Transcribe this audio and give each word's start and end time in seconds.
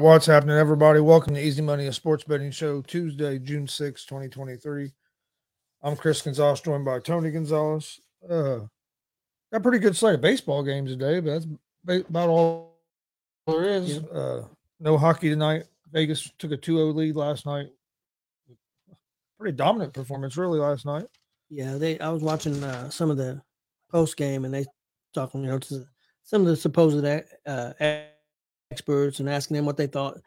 what's 0.00 0.24
happening, 0.24 0.56
everybody? 0.56 0.98
Welcome 0.98 1.34
to 1.34 1.46
Easy 1.46 1.60
Money, 1.60 1.86
a 1.86 1.92
sports 1.92 2.24
betting 2.24 2.50
show, 2.50 2.80
Tuesday, 2.80 3.38
June 3.38 3.68
6, 3.68 4.06
2023. 4.06 4.90
I'm 5.82 5.94
Chris 5.94 6.22
Gonzalez, 6.22 6.62
joined 6.62 6.86
by 6.86 7.00
Tony 7.00 7.30
Gonzalez. 7.30 8.00
Uh, 8.26 8.60
got 9.52 9.62
pretty 9.62 9.78
good 9.78 9.94
slate 9.94 10.14
of 10.14 10.22
baseball 10.22 10.62
games 10.62 10.90
today, 10.90 11.20
but 11.20 11.42
that's 11.84 12.08
about 12.08 12.30
all 12.30 12.78
there 13.46 13.62
is. 13.64 13.96
Yeah. 13.98 14.18
Uh, 14.18 14.44
no 14.80 14.96
hockey 14.96 15.28
tonight. 15.28 15.64
Vegas 15.92 16.32
took 16.38 16.52
a 16.52 16.56
2 16.56 16.76
0 16.76 16.86
lead 16.92 17.14
last 17.14 17.44
night. 17.44 17.66
Pretty 19.38 19.54
dominant 19.54 19.92
performance, 19.92 20.38
really, 20.38 20.60
last 20.60 20.86
night. 20.86 21.08
Yeah, 21.50 21.74
they. 21.76 21.98
I 21.98 22.08
was 22.08 22.22
watching 22.22 22.64
uh, 22.64 22.88
some 22.88 23.10
of 23.10 23.18
the 23.18 23.42
post 23.90 24.16
game, 24.16 24.46
and 24.46 24.54
they 24.54 24.64
talking, 25.12 25.42
you 25.42 25.48
know, 25.48 25.58
to 25.58 25.84
some 26.24 26.40
of 26.40 26.46
the 26.46 26.56
supposed 26.56 27.04
uh, 27.04 27.72
experts 28.70 29.20
and 29.20 29.28
asking 29.28 29.56
them 29.56 29.66
what 29.66 29.76
they 29.76 29.86
thought 29.86 30.20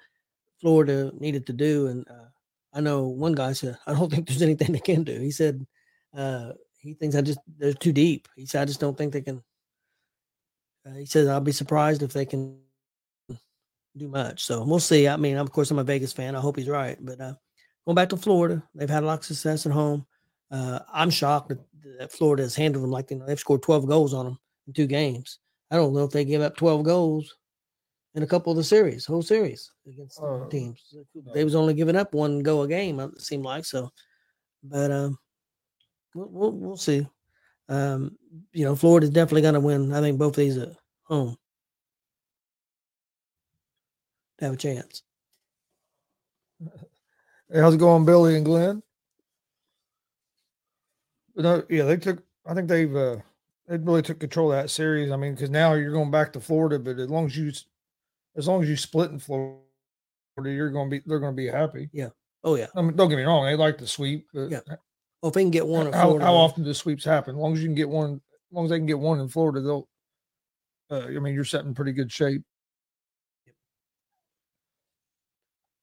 Florida 0.61 1.11
needed 1.19 1.47
to 1.47 1.53
do. 1.53 1.87
And 1.87 2.07
uh, 2.09 2.29
I 2.73 2.81
know 2.81 3.03
one 3.03 3.33
guy 3.33 3.53
said, 3.53 3.77
I 3.87 3.93
don't 3.93 4.09
think 4.11 4.27
there's 4.27 4.41
anything 4.41 4.71
they 4.71 4.79
can 4.79 5.03
do. 5.03 5.19
He 5.19 5.31
said, 5.31 5.65
uh, 6.15 6.53
he 6.79 6.93
thinks 6.93 7.15
I 7.15 7.21
just, 7.21 7.39
they're 7.57 7.73
too 7.73 7.93
deep. 7.93 8.27
He 8.35 8.45
said, 8.45 8.61
I 8.61 8.65
just 8.65 8.79
don't 8.79 8.97
think 8.97 9.13
they 9.13 9.21
can. 9.21 9.41
Uh, 10.85 10.95
he 10.95 11.05
says, 11.05 11.27
I'll 11.27 11.39
be 11.39 11.53
surprised 11.53 12.03
if 12.03 12.11
they 12.11 12.25
can 12.25 12.57
do 13.95 14.07
much. 14.09 14.43
So 14.43 14.63
we'll 14.63 14.79
see. 14.79 15.07
I 15.07 15.15
mean, 15.15 15.37
of 15.37 15.51
course, 15.51 15.71
I'm 15.71 15.79
a 15.79 15.83
Vegas 15.83 16.11
fan. 16.11 16.35
I 16.35 16.41
hope 16.41 16.57
he's 16.57 16.67
right. 16.67 16.97
But 16.99 17.21
uh, 17.21 17.35
going 17.85 17.95
back 17.95 18.09
to 18.09 18.17
Florida, 18.17 18.61
they've 18.75 18.89
had 18.89 19.03
a 19.03 19.05
lot 19.05 19.19
of 19.19 19.25
success 19.25 19.65
at 19.65 19.71
home. 19.71 20.05
Uh, 20.51 20.79
I'm 20.91 21.09
shocked 21.09 21.49
that, 21.49 21.59
that 21.99 22.11
Florida 22.11 22.43
has 22.43 22.55
handled 22.55 22.83
them 22.83 22.91
like 22.91 23.09
you 23.11 23.17
know, 23.17 23.25
they've 23.25 23.39
scored 23.39 23.63
12 23.63 23.87
goals 23.87 24.13
on 24.13 24.25
them 24.25 24.39
in 24.67 24.73
two 24.73 24.87
games. 24.87 25.39
I 25.71 25.77
don't 25.77 25.93
know 25.93 26.03
if 26.03 26.11
they 26.11 26.25
give 26.25 26.41
up 26.41 26.57
12 26.57 26.83
goals 26.83 27.33
in 28.15 28.23
a 28.23 28.27
couple 28.27 28.51
of 28.51 28.57
the 28.57 28.63
series, 28.63 29.05
whole 29.05 29.21
series 29.21 29.71
against 29.87 30.21
uh, 30.21 30.47
teams. 30.49 30.95
They 31.33 31.43
was 31.43 31.55
only 31.55 31.73
giving 31.73 31.95
up 31.95 32.13
one 32.13 32.39
go 32.39 32.61
a 32.61 32.67
game. 32.67 32.99
It 32.99 33.21
seemed 33.21 33.43
like 33.43 33.65
so, 33.65 33.91
but 34.63 34.91
um, 34.91 35.17
we'll 36.13 36.29
we'll, 36.29 36.51
we'll 36.51 36.77
see. 36.77 37.07
Um, 37.69 38.17
you 38.51 38.65
know, 38.65 38.75
Florida's 38.75 39.09
definitely 39.09 39.41
going 39.41 39.53
to 39.55 39.59
win. 39.59 39.93
I 39.93 40.01
think 40.01 40.19
both 40.19 40.33
of 40.33 40.35
these 40.35 40.57
at 40.57 40.69
home 41.03 41.37
to 44.37 44.45
have 44.45 44.53
a 44.53 44.57
chance. 44.57 45.01
Hey, 46.59 46.69
how's 47.59 47.75
it 47.75 47.79
going, 47.79 48.05
Billy 48.05 48.35
and 48.35 48.45
Glenn? 48.45 48.83
No, 51.35 51.63
yeah, 51.69 51.83
they 51.83 51.97
took. 51.97 52.21
I 52.45 52.53
think 52.53 52.67
they've 52.67 52.95
uh, 52.95 53.17
they 53.67 53.77
really 53.77 54.03
took 54.03 54.19
control 54.19 54.51
of 54.51 54.61
that 54.61 54.69
series. 54.69 55.11
I 55.11 55.15
mean, 55.15 55.33
because 55.33 55.49
now 55.49 55.73
you're 55.73 55.93
going 55.93 56.11
back 56.11 56.33
to 56.33 56.39
Florida, 56.39 56.77
but 56.77 56.99
as 56.99 57.09
long 57.09 57.25
as 57.25 57.35
you 57.35 57.51
as 58.35 58.47
long 58.47 58.63
as 58.63 58.69
you 58.69 58.75
split 58.75 59.11
in 59.11 59.19
Florida, 59.19 59.59
you're 60.37 60.71
going 60.71 60.89
to 60.89 60.97
be 60.97 61.03
they're 61.05 61.19
going 61.19 61.33
to 61.33 61.41
be 61.41 61.47
happy. 61.47 61.89
Yeah. 61.93 62.09
Oh 62.43 62.55
yeah. 62.55 62.67
I 62.75 62.81
mean, 62.81 62.95
don't 62.95 63.09
get 63.09 63.17
me 63.17 63.23
wrong; 63.23 63.45
they 63.45 63.55
like 63.55 63.77
the 63.77 63.87
sweep. 63.87 64.27
yeah. 64.33 64.59
Well, 65.21 65.29
if 65.29 65.33
they 65.33 65.43
can 65.43 65.51
get 65.51 65.65
one, 65.65 65.93
how, 65.93 66.07
Florida, 66.07 66.25
how 66.25 66.33
often 66.33 66.63
do 66.65 66.73
sweeps 66.73 67.05
happen? 67.05 67.35
As 67.35 67.39
long 67.39 67.53
as 67.53 67.61
you 67.61 67.67
can 67.67 67.75
get 67.75 67.87
one, 67.87 68.15
as 68.15 68.51
long 68.51 68.65
as 68.65 68.71
they 68.71 68.77
can 68.77 68.85
get 68.85 68.99
one 68.99 69.19
in 69.19 69.29
Florida, 69.29 69.61
they'll. 69.61 69.87
Uh, 70.91 71.05
I 71.07 71.19
mean, 71.19 71.33
you're 71.33 71.45
set 71.45 71.63
in 71.63 71.73
pretty 71.73 71.93
good 71.93 72.11
shape. 72.11 72.43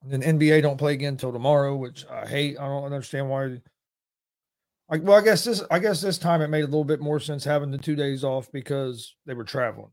And 0.02 0.10
then 0.10 0.38
NBA 0.38 0.62
don't 0.62 0.78
play 0.78 0.94
again 0.94 1.14
until 1.14 1.32
tomorrow, 1.32 1.76
which 1.76 2.06
I 2.06 2.26
hate. 2.26 2.58
I 2.58 2.66
don't 2.66 2.84
understand 2.84 3.28
why. 3.28 3.60
Like, 4.88 5.02
well, 5.02 5.18
I 5.18 5.22
guess 5.22 5.44
this, 5.44 5.62
I 5.70 5.78
guess 5.78 6.00
this 6.00 6.18
time 6.18 6.42
it 6.42 6.48
made 6.48 6.62
a 6.62 6.66
little 6.66 6.84
bit 6.84 7.00
more 7.00 7.20
sense 7.20 7.44
having 7.44 7.70
the 7.70 7.78
two 7.78 7.94
days 7.94 8.24
off 8.24 8.50
because 8.50 9.14
they 9.26 9.34
were 9.34 9.44
traveling. 9.44 9.92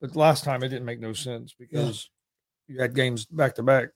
But 0.00 0.16
last 0.16 0.44
time 0.44 0.62
it 0.62 0.68
didn't 0.68 0.84
make 0.84 1.00
no 1.00 1.12
sense 1.12 1.54
because 1.58 2.08
yeah. 2.68 2.74
you 2.74 2.80
had 2.80 2.94
games 2.94 3.24
back 3.26 3.54
to 3.56 3.62
back. 3.62 3.88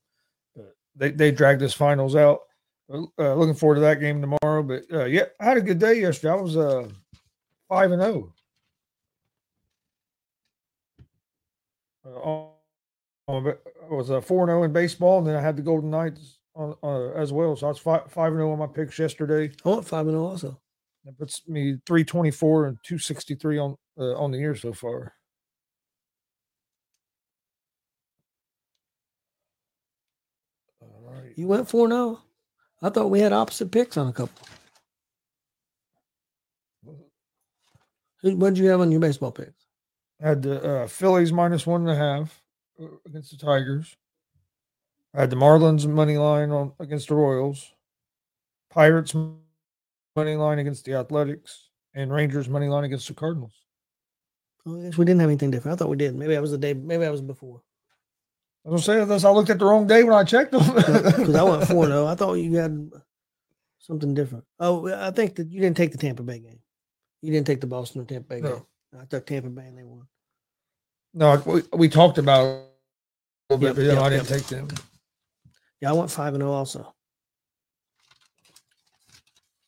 They 0.96 1.10
they 1.10 1.30
dragged 1.30 1.60
this 1.60 1.74
finals 1.74 2.16
out. 2.16 2.40
Uh, 2.92 3.34
looking 3.34 3.54
forward 3.54 3.76
to 3.76 3.80
that 3.82 4.00
game 4.00 4.20
tomorrow. 4.20 4.62
But 4.62 4.82
uh, 4.92 5.04
yeah, 5.04 5.26
I 5.40 5.44
had 5.44 5.56
a 5.56 5.62
good 5.62 5.78
day 5.78 6.00
yesterday. 6.00 6.32
I 6.32 6.36
was 6.36 6.56
uh 6.56 6.88
five 7.68 7.92
and 7.92 8.02
zero. 8.02 8.32
Oh. 12.06 12.54
Uh, 13.28 13.52
I 13.90 13.94
was 13.94 14.10
uh, 14.10 14.20
four 14.20 14.42
and 14.42 14.50
zero 14.50 14.64
in 14.64 14.72
baseball, 14.72 15.18
and 15.18 15.26
then 15.26 15.36
I 15.36 15.40
had 15.40 15.56
the 15.56 15.62
Golden 15.62 15.90
Knights 15.90 16.38
on, 16.54 16.74
uh, 16.82 17.10
as 17.12 17.32
well. 17.32 17.54
So 17.54 17.66
I 17.66 17.70
was 17.70 17.78
five 17.78 18.10
five 18.10 18.32
and 18.32 18.38
zero 18.38 18.52
on 18.52 18.58
my 18.58 18.66
picks 18.66 18.98
yesterday. 18.98 19.52
Oh, 19.64 19.80
five 19.82 20.06
and 20.06 20.14
zero 20.14 20.26
also. 20.26 20.60
That 21.04 21.16
puts 21.16 21.46
me 21.46 21.78
three 21.86 22.04
twenty 22.04 22.30
four 22.30 22.66
and 22.66 22.76
two 22.84 22.98
sixty 22.98 23.36
three 23.36 23.58
on 23.58 23.76
uh, 23.98 24.16
on 24.16 24.32
the 24.32 24.38
year 24.38 24.56
so 24.56 24.72
far. 24.72 25.14
You 31.40 31.46
went 31.46 31.70
4 31.70 31.88
0? 31.88 32.20
I 32.82 32.90
thought 32.90 33.08
we 33.08 33.20
had 33.20 33.32
opposite 33.32 33.70
picks 33.70 33.96
on 33.96 34.08
a 34.08 34.12
couple. 34.12 34.46
What 38.20 38.50
did 38.50 38.58
you 38.58 38.66
have 38.66 38.82
on 38.82 38.92
your 38.92 39.00
baseball 39.00 39.32
picks? 39.32 39.64
I 40.22 40.28
had 40.28 40.42
the 40.42 40.62
uh, 40.62 40.86
Phillies 40.86 41.32
minus 41.32 41.66
one 41.66 41.80
and 41.80 41.90
a 41.90 41.96
half 41.96 42.42
uh, 42.78 42.88
against 43.06 43.30
the 43.30 43.38
Tigers. 43.38 43.96
I 45.14 45.20
had 45.20 45.30
the 45.30 45.36
Marlins 45.36 45.86
money 45.86 46.18
line 46.18 46.50
on 46.50 46.72
against 46.78 47.08
the 47.08 47.14
Royals, 47.14 47.72
Pirates 48.68 49.14
money 50.14 50.36
line 50.36 50.58
against 50.58 50.84
the 50.84 50.92
Athletics, 50.92 51.70
and 51.94 52.12
Rangers 52.12 52.50
money 52.50 52.68
line 52.68 52.84
against 52.84 53.08
the 53.08 53.14
Cardinals. 53.14 53.54
Oh, 54.66 54.78
I 54.78 54.82
guess 54.82 54.98
we 54.98 55.06
didn't 55.06 55.22
have 55.22 55.30
anything 55.30 55.50
different. 55.50 55.76
I 55.76 55.78
thought 55.78 55.88
we 55.88 55.96
did. 55.96 56.14
Maybe 56.14 56.36
I 56.36 56.40
was 56.40 56.50
the 56.50 56.58
day. 56.58 56.74
Maybe 56.74 57.06
I 57.06 57.10
was 57.10 57.22
before. 57.22 57.62
I 58.64 58.68
was 58.68 58.86
gonna 58.86 59.00
say 59.00 59.04
this. 59.06 59.24
I 59.24 59.30
looked 59.30 59.50
at 59.50 59.58
the 59.58 59.64
wrong 59.64 59.86
day 59.86 60.04
when 60.04 60.14
I 60.14 60.24
checked 60.24 60.52
them. 60.52 60.62
Because 60.74 61.34
I 61.34 61.42
went 61.42 61.66
four 61.66 61.86
zero. 61.86 62.06
I 62.06 62.14
thought 62.14 62.34
you 62.34 62.56
had 62.56 62.90
something 63.78 64.12
different. 64.14 64.44
Oh, 64.58 64.92
I 64.92 65.10
think 65.10 65.36
that 65.36 65.50
you 65.50 65.60
didn't 65.60 65.76
take 65.76 65.92
the 65.92 65.98
Tampa 65.98 66.22
Bay 66.22 66.40
game. 66.40 66.58
You 67.22 67.32
didn't 67.32 67.46
take 67.46 67.60
the 67.60 67.66
Boston 67.66 68.02
or 68.02 68.04
Tampa 68.04 68.28
Bay 68.28 68.40
no. 68.42 68.50
game. 68.50 69.00
I 69.00 69.04
took 69.06 69.26
Tampa 69.26 69.48
Bay 69.48 69.66
and 69.66 69.78
they 69.78 69.84
won. 69.84 70.06
No, 71.14 71.42
we, 71.46 71.62
we 71.72 71.88
talked 71.88 72.18
about 72.18 72.44
it 72.44 72.66
a 73.50 73.54
little 73.54 73.66
Yep, 73.66 73.76
bit, 73.76 73.76
but 73.76 73.94
yep, 73.94 73.98
I 73.98 74.08
didn't 74.10 74.30
yep. 74.30 74.38
take 74.38 74.46
them. 74.48 74.68
Yeah, 75.80 75.90
I 75.90 75.92
went 75.92 76.10
five 76.10 76.34
and 76.34 76.42
zero 76.42 76.52
also. 76.52 76.94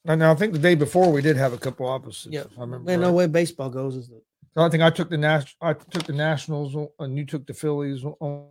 And 0.04 0.18
now 0.18 0.32
I 0.32 0.34
think 0.34 0.52
the 0.52 0.58
day 0.58 0.74
before 0.74 1.10
we 1.10 1.22
did 1.22 1.36
have 1.36 1.52
a 1.52 1.58
couple 1.58 1.88
opposites. 1.88 2.34
If 2.34 2.58
I 2.58 2.62
remember. 2.62 2.84
Man, 2.84 3.00
no 3.00 3.12
way 3.12 3.26
baseball 3.26 3.70
goes 3.70 3.96
is 3.96 4.08
that 4.08 4.22
So 4.54 4.62
I 4.62 4.68
think 4.68 4.82
I 4.82 4.90
took 4.90 5.08
the 5.08 5.16
Nas- 5.16 5.56
I 5.60 5.72
took 5.72 6.04
the 6.04 6.12
Nationals, 6.12 6.76
uh, 6.76 6.86
and 6.98 7.16
you 7.16 7.24
took 7.24 7.46
the 7.46 7.54
Phillies 7.54 8.04
on 8.04 8.46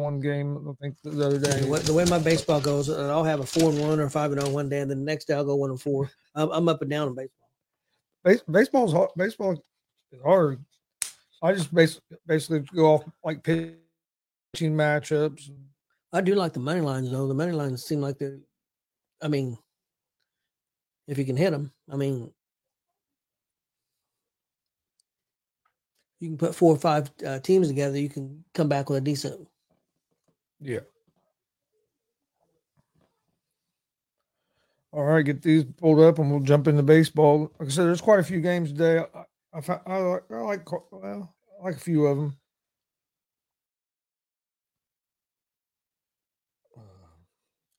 one 0.00 0.20
game. 0.20 0.68
I 0.68 0.72
think 0.82 0.96
the 1.02 1.26
other 1.26 1.38
day. 1.38 1.60
the 1.60 1.68
way, 1.68 1.78
the 1.80 1.94
way 1.94 2.04
my 2.06 2.18
baseball 2.18 2.60
goes. 2.60 2.88
uh, 2.88 3.10
I'll 3.10 3.24
have 3.24 3.40
a 3.40 3.46
four 3.46 3.70
and 3.70 3.80
one 3.80 4.00
or 4.00 4.08
five 4.10 4.32
and 4.32 4.40
zero 4.40 4.52
one 4.52 4.68
day, 4.68 4.80
and 4.80 4.90
then 4.90 4.98
the 4.98 5.04
next 5.04 5.26
day 5.26 5.34
I'll 5.34 5.44
go 5.44 5.56
one 5.56 5.70
and 5.70 5.80
four. 5.80 6.10
I'm, 6.34 6.50
I'm 6.50 6.68
up 6.68 6.82
and 6.82 6.90
down 6.90 7.08
in 7.08 7.14
baseball. 7.14 7.48
Base, 8.24 8.42
baseball's 8.50 8.92
hard. 8.92 9.10
Baseball 9.16 9.52
is 9.52 10.20
hard. 10.22 10.64
I 11.42 11.52
just 11.54 11.74
bas- 11.74 12.00
basically 12.26 12.60
go 12.74 12.94
off 12.94 13.04
like 13.24 13.42
pitching 13.42 13.76
matchups. 14.56 15.50
I 16.12 16.20
do 16.20 16.34
like 16.34 16.52
the 16.52 16.60
money 16.60 16.80
lines 16.80 17.10
though. 17.10 17.28
The 17.28 17.34
money 17.34 17.52
lines 17.52 17.84
seem 17.84 18.00
like 18.00 18.18
they're. 18.18 18.38
I 19.22 19.28
mean, 19.28 19.56
if 21.06 21.18
you 21.18 21.24
can 21.24 21.36
hit 21.36 21.50
them, 21.50 21.72
I 21.90 21.96
mean, 21.96 22.30
you 26.20 26.28
can 26.28 26.38
put 26.38 26.54
four 26.54 26.74
or 26.74 26.78
five 26.78 27.10
uh, 27.26 27.38
teams 27.40 27.68
together. 27.68 27.98
You 27.98 28.08
can 28.08 28.44
come 28.54 28.68
back 28.68 28.88
with 28.88 28.98
a 28.98 29.00
decent. 29.00 29.46
Yeah. 30.60 30.80
All 34.92 35.04
right, 35.04 35.24
get 35.24 35.42
these 35.42 35.64
pulled 35.64 36.00
up, 36.00 36.18
and 36.18 36.30
we'll 36.30 36.40
jump 36.40 36.66
into 36.66 36.82
baseball. 36.82 37.52
Like 37.60 37.68
I 37.68 37.70
said, 37.70 37.84
there's 37.84 38.00
quite 38.00 38.18
a 38.18 38.24
few 38.24 38.40
games 38.40 38.72
today. 38.72 39.04
I, 39.14 39.24
I, 39.52 39.80
I, 39.86 39.98
like, 39.98 40.22
I 40.30 40.36
like 40.40 40.72
well, 40.92 41.34
I 41.60 41.64
like 41.64 41.76
a 41.76 41.80
few 41.80 42.06
of 42.06 42.16
them. 42.16 42.36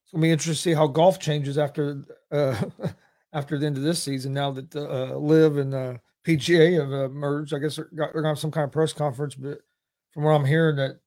It's 0.03 0.13
gonna 0.13 0.22
be 0.22 0.32
interesting 0.32 0.53
to 0.53 0.62
see 0.62 0.74
how 0.74 0.88
golf 0.88 1.20
changes 1.20 1.58
after 1.58 2.06
uh, 2.32 2.62
after 3.34 3.58
the 3.58 3.65
end 3.65 3.75
of 3.75 3.84
this 3.84 4.01
season. 4.01 4.34
Now 4.34 4.51
that 4.51 4.72
the 4.72 4.89
uh, 4.89 5.15
LIV 5.17 5.58
and 5.58 5.74
uh, 5.74 5.98
PGA 6.24 6.79
have 6.79 6.94
uh, 6.94 7.10
merged, 7.10 7.53
I 7.53 7.60
guess 7.60 7.75
they're, 7.75 7.89
got, 7.94 8.13
they're 8.13 8.22
gonna 8.22 8.29
have 8.29 8.39
some 8.39 8.51
kind 8.51 8.65
of 8.65 8.72
press 8.72 8.94
conference. 8.94 9.36
But 9.36 9.60
from 10.13 10.24
what 10.24 10.32
I'm 10.32 10.46
hearing, 10.46 10.77
that 10.77 11.00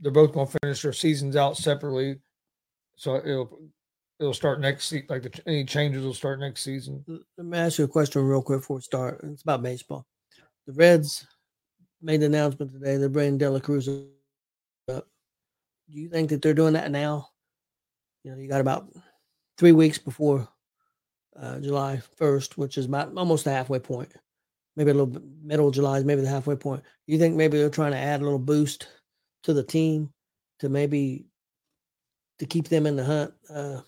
they're 0.00 0.12
both 0.12 0.32
going 0.32 0.46
to 0.46 0.58
finish 0.62 0.82
their 0.82 0.92
seasons 0.92 1.36
out 1.36 1.56
separately. 1.56 2.18
So 2.96 3.16
it'll 3.16 3.58
it'll 4.18 4.34
start 4.34 4.60
next 4.60 4.86
season. 4.86 5.06
Like 5.08 5.22
the, 5.22 5.40
any 5.46 5.64
changes 5.64 6.04
will 6.04 6.14
start 6.14 6.40
next 6.40 6.62
season. 6.62 7.04
Let 7.36 7.46
me 7.46 7.58
ask 7.58 7.78
you 7.78 7.84
a 7.84 7.88
question 7.88 8.22
real 8.22 8.42
quick 8.42 8.60
before 8.60 8.76
we 8.76 8.82
start. 8.82 9.20
It's 9.24 9.42
about 9.42 9.62
baseball. 9.62 10.06
The 10.66 10.72
Reds 10.74 11.26
made 12.02 12.20
the 12.20 12.26
announcement 12.26 12.72
today 12.72 12.96
they're 12.96 13.08
bringing 13.08 13.38
Dela 13.38 13.60
Cruz 13.60 13.88
up. 13.88 15.06
Do 15.90 15.98
you 15.98 16.08
think 16.08 16.30
that 16.30 16.42
they're 16.42 16.54
doing 16.54 16.74
that 16.74 16.90
now? 16.90 17.28
You 18.22 18.30
know, 18.30 18.36
you 18.38 18.48
got 18.48 18.60
about 18.60 18.88
three 19.58 19.72
weeks 19.72 19.98
before 19.98 20.48
uh, 21.38 21.58
July 21.60 22.00
1st, 22.18 22.56
which 22.56 22.78
is 22.78 22.86
about 22.86 23.16
almost 23.16 23.44
the 23.44 23.50
halfway 23.50 23.78
point. 23.78 24.12
Maybe 24.76 24.90
a 24.90 24.94
little 24.94 25.06
bit 25.06 25.22
middle 25.42 25.68
of 25.68 25.74
July 25.74 25.98
is 25.98 26.04
maybe 26.04 26.20
the 26.20 26.28
halfway 26.28 26.56
point. 26.56 26.82
You 27.06 27.18
think 27.18 27.34
maybe 27.34 27.58
they're 27.58 27.70
trying 27.70 27.92
to 27.92 27.98
add 27.98 28.20
a 28.20 28.24
little 28.24 28.38
boost 28.38 28.86
to 29.42 29.52
the 29.52 29.62
team 29.62 30.12
to 30.60 30.68
maybe 30.68 31.26
to 32.38 32.46
keep 32.46 32.68
them 32.68 32.86
in 32.86 32.96
the 32.96 33.04
hunt? 33.04 33.34
Uh, 33.48 33.80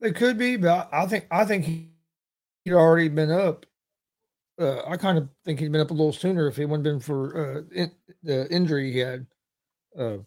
They 0.00 0.12
could 0.12 0.38
be, 0.38 0.56
but 0.56 0.88
I 0.92 1.06
think 1.06 1.26
I 1.30 1.44
think 1.44 1.64
he, 1.64 1.90
he'd 2.64 2.72
already 2.72 3.08
been 3.08 3.30
up. 3.30 3.66
Uh, 4.58 4.82
I 4.86 4.96
kind 4.96 5.18
of 5.18 5.28
think 5.44 5.60
he'd 5.60 5.72
been 5.72 5.80
up 5.80 5.90
a 5.90 5.94
little 5.94 6.12
sooner 6.12 6.48
if 6.48 6.58
it 6.58 6.66
wouldn't 6.66 6.84
been 6.84 7.00
for 7.00 7.58
uh, 7.58 7.62
in, 7.74 7.92
the 8.22 8.50
injury 8.50 8.92
he 8.92 8.98
had. 8.98 9.26
Uh, 9.98 10.18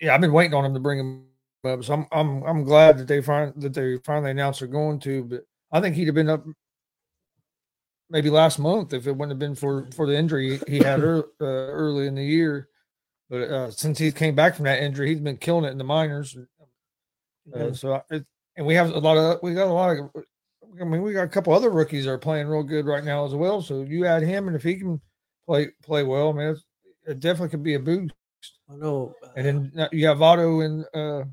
yeah, 0.00 0.14
I've 0.14 0.20
been 0.20 0.32
waiting 0.32 0.54
on 0.54 0.64
him 0.64 0.74
to 0.74 0.80
bring 0.80 0.98
him 0.98 1.26
up, 1.64 1.84
so 1.84 1.94
I'm 1.94 2.06
I'm 2.10 2.42
I'm 2.44 2.64
glad 2.64 2.98
that 2.98 3.08
they 3.08 3.20
find 3.20 3.52
that 3.60 3.74
they 3.74 3.98
finally 3.98 4.30
announced 4.30 4.60
they're 4.60 4.68
going 4.68 4.98
to. 5.00 5.24
But 5.24 5.44
I 5.72 5.80
think 5.80 5.94
he'd 5.94 6.06
have 6.06 6.14
been 6.14 6.30
up 6.30 6.44
maybe 8.10 8.30
last 8.30 8.58
month 8.58 8.92
if 8.92 9.06
it 9.06 9.12
wouldn't 9.12 9.32
have 9.32 9.38
been 9.38 9.54
for 9.54 9.88
for 9.94 10.06
the 10.06 10.16
injury 10.16 10.60
he 10.68 10.78
had 10.78 11.00
ear, 11.00 11.18
uh, 11.40 11.44
early 11.44 12.06
in 12.06 12.14
the 12.14 12.24
year. 12.24 12.68
But 13.28 13.42
uh, 13.42 13.70
since 13.70 13.98
he 13.98 14.12
came 14.12 14.34
back 14.34 14.54
from 14.54 14.66
that 14.66 14.82
injury, 14.82 15.08
he's 15.08 15.20
been 15.20 15.36
killing 15.36 15.64
it 15.64 15.72
in 15.72 15.78
the 15.78 15.84
minors. 15.84 16.36
Uh, 17.54 17.72
so 17.72 18.00
it, 18.10 18.24
and 18.56 18.66
we 18.66 18.74
have 18.74 18.90
a 18.90 18.98
lot 18.98 19.16
of 19.16 19.40
we 19.42 19.54
got 19.54 19.68
a 19.68 19.72
lot 19.72 19.96
of 19.96 20.10
I 20.80 20.84
mean 20.84 21.02
we 21.02 21.12
got 21.12 21.24
a 21.24 21.28
couple 21.28 21.52
other 21.52 21.70
rookies 21.70 22.04
that 22.04 22.12
are 22.12 22.18
playing 22.18 22.46
real 22.46 22.62
good 22.62 22.86
right 22.86 23.04
now 23.04 23.24
as 23.24 23.34
well. 23.34 23.62
So 23.62 23.82
you 23.82 24.06
add 24.06 24.22
him, 24.22 24.46
and 24.46 24.56
if 24.56 24.62
he 24.62 24.76
can 24.76 25.00
play 25.46 25.68
play 25.82 26.02
well, 26.02 26.30
I 26.30 26.32
mean 26.32 26.48
it's, 26.48 26.64
it 27.06 27.20
definitely 27.20 27.50
could 27.50 27.62
be 27.62 27.74
a 27.74 27.80
boost. 27.80 28.12
I 28.70 28.76
know. 28.76 29.14
And 29.36 29.72
then 29.74 29.88
you 29.92 30.06
have 30.06 30.18
Votto 30.18 30.64
in 30.64 30.84
uh, 30.98 31.24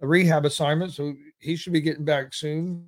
a 0.00 0.06
rehab 0.06 0.44
assignment, 0.44 0.92
so 0.92 1.14
he 1.38 1.56
should 1.56 1.72
be 1.72 1.80
getting 1.80 2.04
back 2.04 2.34
soon. 2.34 2.86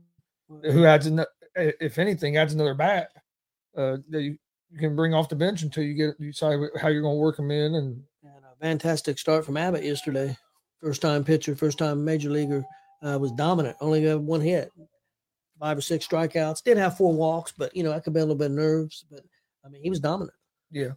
uh, 0.51 0.71
Who 0.71 0.85
adds 0.85 1.07
an, 1.07 1.25
if 1.57 1.99
anything 1.99 2.37
adds 2.37 2.55
another 2.55 2.75
bat 2.75 3.11
uh, 3.77 3.99
that 4.11 4.23
you, 4.23 4.39
you 4.71 4.79
can 4.79 4.97
bring 4.97 5.15
off 5.15 5.29
the 5.29 5.37
bench 5.37 5.63
until 5.63 5.85
you 5.85 5.95
get 5.95 6.15
you 6.19 6.33
decide 6.33 6.59
how 6.81 6.89
you're 6.89 7.03
going 7.03 7.15
to 7.17 7.21
work 7.21 7.37
them 7.37 7.51
in 7.51 7.75
and 7.77 8.03
And 8.23 8.45
a 8.45 8.57
fantastic 8.61 9.19
start 9.19 9.45
from 9.45 9.57
Abbott 9.57 9.85
yesterday. 9.85 10.37
First 10.81 11.03
time 11.03 11.25
pitcher, 11.25 11.55
first 11.57 11.79
time 11.79 12.05
major 12.05 12.31
leaguer, 12.31 12.65
uh, 13.03 13.19
was 13.19 13.33
dominant. 13.33 13.77
Only 13.81 14.05
got 14.05 14.21
one 14.21 14.41
hit, 14.41 14.71
five 15.59 15.79
or 15.79 15.81
six 15.81 16.07
strikeouts. 16.07 16.63
Did 16.63 16.77
have 16.77 16.97
four 16.97 17.13
walks, 17.13 17.53
but 17.57 17.75
you 17.75 17.83
know 17.83 17.91
that 17.91 18.05
could 18.05 18.13
be 18.13 18.21
a 18.21 18.23
little 18.23 18.37
bit 18.37 18.47
of 18.47 18.53
nerves. 18.53 19.05
But 19.11 19.21
I 19.65 19.69
mean, 19.69 19.83
he 19.83 19.91
was 19.91 20.01
dominant. 20.01 20.37
yeah. 20.71 20.91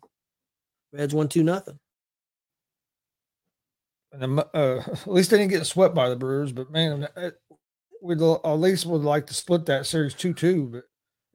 Reds 0.93 1.13
won 1.13 1.27
two 1.27 1.43
nothing. 1.43 1.77
and 4.13 4.39
uh, 4.39 4.43
at 4.53 5.07
least 5.07 5.31
they 5.31 5.37
didn't 5.37 5.51
get 5.51 5.65
swept 5.65 5.93
by 5.93 6.09
the 6.09 6.15
Brewers. 6.15 6.51
But 6.51 6.71
man, 6.71 7.07
we'd 8.01 8.21
at 8.21 8.53
least 8.55 8.85
would 8.85 9.03
like 9.03 9.27
to 9.27 9.33
split 9.33 9.65
that 9.67 9.85
series 9.85 10.13
two 10.13 10.33
two. 10.33 10.67
But 10.67 10.83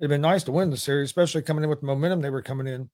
it'd 0.01 0.11
been 0.11 0.21
nice 0.21 0.45
to 0.45 0.53
win 0.53 0.71
the 0.71 0.77
series, 0.77 1.09
especially 1.09 1.43
coming 1.43 1.65
in 1.65 1.71
with 1.71 1.81
the 1.81 1.87
momentum 1.87 2.21
they 2.21 2.31
were 2.31 2.43
coming 2.43 2.67
in. 2.67 2.91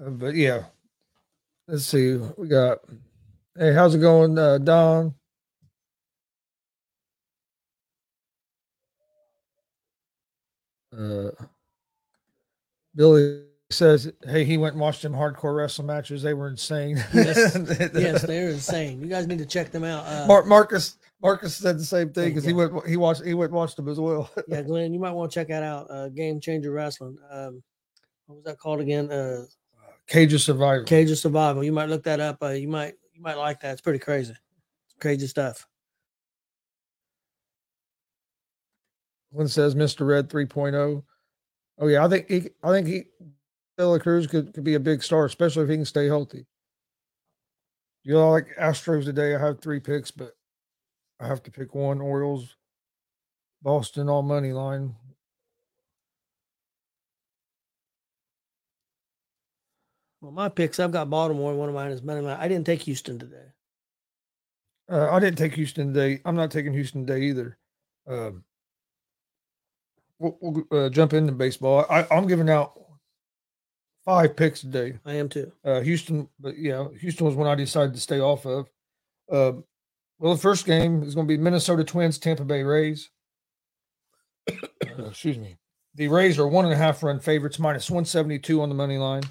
Uh, 0.00 0.10
but 0.10 0.34
yeah, 0.34 0.64
let's 1.68 1.84
see. 1.84 2.16
We 2.36 2.48
got. 2.48 2.78
Hey, 3.58 3.74
how's 3.74 3.94
it 3.94 3.98
going, 3.98 4.38
uh, 4.38 4.58
Don? 4.58 5.14
uh, 10.96 11.30
Billy 12.98 13.44
says, 13.70 14.12
"Hey, 14.24 14.44
he 14.44 14.58
went 14.58 14.74
and 14.74 14.80
watched 14.80 15.02
them 15.02 15.12
hardcore 15.12 15.56
wrestling 15.56 15.86
matches. 15.86 16.20
They 16.20 16.34
were 16.34 16.48
insane." 16.48 16.96
Yes. 17.14 17.56
yes, 17.94 18.22
they're 18.22 18.50
insane. 18.50 19.00
You 19.00 19.06
guys 19.06 19.28
need 19.28 19.38
to 19.38 19.46
check 19.46 19.70
them 19.70 19.84
out. 19.84 20.04
Uh, 20.04 20.26
Mar- 20.26 20.44
Marcus 20.44 20.98
Marcus 21.22 21.54
said 21.54 21.78
the 21.78 21.84
same 21.84 22.12
thing 22.12 22.30
because 22.30 22.44
he 22.44 22.52
went 22.52 22.86
he 22.86 22.96
watched 22.96 23.24
he 23.24 23.34
went 23.34 23.50
and 23.50 23.56
watched 23.56 23.76
them 23.76 23.88
as 23.88 24.00
well. 24.00 24.28
yeah, 24.48 24.62
Glenn, 24.62 24.92
you 24.92 24.98
might 24.98 25.12
want 25.12 25.30
to 25.30 25.34
check 25.34 25.46
that 25.46 25.62
out. 25.62 25.86
Uh, 25.88 26.08
Game 26.08 26.40
Changer 26.40 26.72
Wrestling. 26.72 27.16
Um, 27.30 27.62
what 28.26 28.36
was 28.36 28.44
that 28.44 28.58
called 28.58 28.80
again? 28.80 29.12
Uh, 29.12 29.44
Cage 30.08 30.32
of 30.34 30.40
Survival. 30.40 30.84
Cage 30.84 31.12
of 31.12 31.18
Survival. 31.18 31.62
You 31.62 31.72
might 31.72 31.88
look 31.88 32.02
that 32.02 32.18
up. 32.18 32.42
Uh, 32.42 32.48
you 32.48 32.66
might 32.66 32.94
you 33.14 33.22
might 33.22 33.36
like 33.36 33.60
that. 33.60 33.72
It's 33.72 33.80
pretty 33.80 34.00
crazy. 34.00 34.34
Crazy 34.98 35.28
stuff. 35.28 35.68
One 39.30 39.46
says 39.46 39.76
Mr. 39.76 40.04
Red 40.04 40.28
3.0. 40.28 41.04
Oh 41.78 41.86
yeah, 41.86 42.04
I 42.04 42.08
think 42.08 42.28
he 42.28 42.50
I 42.62 42.70
think 42.70 42.86
he 42.86 43.04
Dela 43.76 44.00
Cruz 44.00 44.26
could, 44.26 44.52
could 44.52 44.64
be 44.64 44.74
a 44.74 44.80
big 44.80 45.02
star, 45.02 45.24
especially 45.24 45.62
if 45.62 45.68
he 45.70 45.76
can 45.76 45.84
stay 45.84 46.06
healthy. 46.06 46.46
You 48.02 48.14
know, 48.14 48.30
like 48.30 48.48
Astros 48.58 49.04
today, 49.04 49.34
I 49.34 49.38
have 49.38 49.60
three 49.60 49.80
picks, 49.80 50.10
but 50.10 50.36
I 51.20 51.26
have 51.26 51.42
to 51.44 51.50
pick 51.50 51.74
one. 51.74 52.00
Orioles, 52.00 52.56
Boston 53.62 54.08
all 54.08 54.22
money 54.22 54.52
line. 54.52 54.94
Well, 60.20 60.32
my 60.32 60.48
picks, 60.48 60.80
I've 60.80 60.90
got 60.90 61.10
Baltimore. 61.10 61.54
One 61.54 61.68
of 61.68 61.74
mine 61.74 61.92
is 61.92 62.02
money 62.02 62.20
line. 62.20 62.38
I 62.40 62.48
didn't 62.48 62.66
take 62.66 62.82
Houston 62.82 63.18
today. 63.18 63.52
Uh, 64.90 65.10
I 65.10 65.20
didn't 65.20 65.38
take 65.38 65.54
Houston 65.54 65.92
today. 65.92 66.20
I'm 66.24 66.34
not 66.34 66.50
taking 66.50 66.72
Houston 66.72 67.06
today 67.06 67.26
either. 67.26 67.58
Um, 68.08 68.42
we'll, 70.18 70.38
we'll 70.40 70.84
uh, 70.86 70.88
jump 70.88 71.12
into 71.12 71.32
baseball. 71.32 71.86
I, 71.88 72.06
I'm 72.10 72.26
giving 72.26 72.50
out 72.50 72.78
five 74.04 74.36
picks 74.36 74.60
today. 74.60 74.98
I 75.04 75.14
am 75.14 75.28
too. 75.28 75.52
Uh, 75.64 75.80
Houston, 75.80 76.28
but 76.40 76.58
yeah, 76.58 76.86
Houston 77.00 77.26
was 77.26 77.34
one 77.34 77.46
I 77.46 77.54
decided 77.54 77.94
to 77.94 78.00
stay 78.00 78.20
off 78.20 78.46
of. 78.46 78.70
Um, 79.30 79.64
well, 80.18 80.34
the 80.34 80.40
first 80.40 80.66
game 80.66 81.02
is 81.02 81.14
going 81.14 81.26
to 81.26 81.32
be 81.32 81.40
Minnesota 81.40 81.84
Twins, 81.84 82.18
Tampa 82.18 82.44
Bay 82.44 82.62
Rays. 82.62 83.10
Uh, 84.48 84.56
excuse 85.06 85.38
me. 85.38 85.58
The 85.94 86.08
Rays 86.08 86.38
are 86.38 86.46
one 86.46 86.64
and 86.64 86.74
a 86.74 86.76
half 86.76 87.02
run 87.02 87.20
favorites, 87.20 87.58
minus 87.58 87.90
172 87.90 88.60
on 88.60 88.68
the 88.68 88.74
money 88.74 88.98
line. 88.98 89.22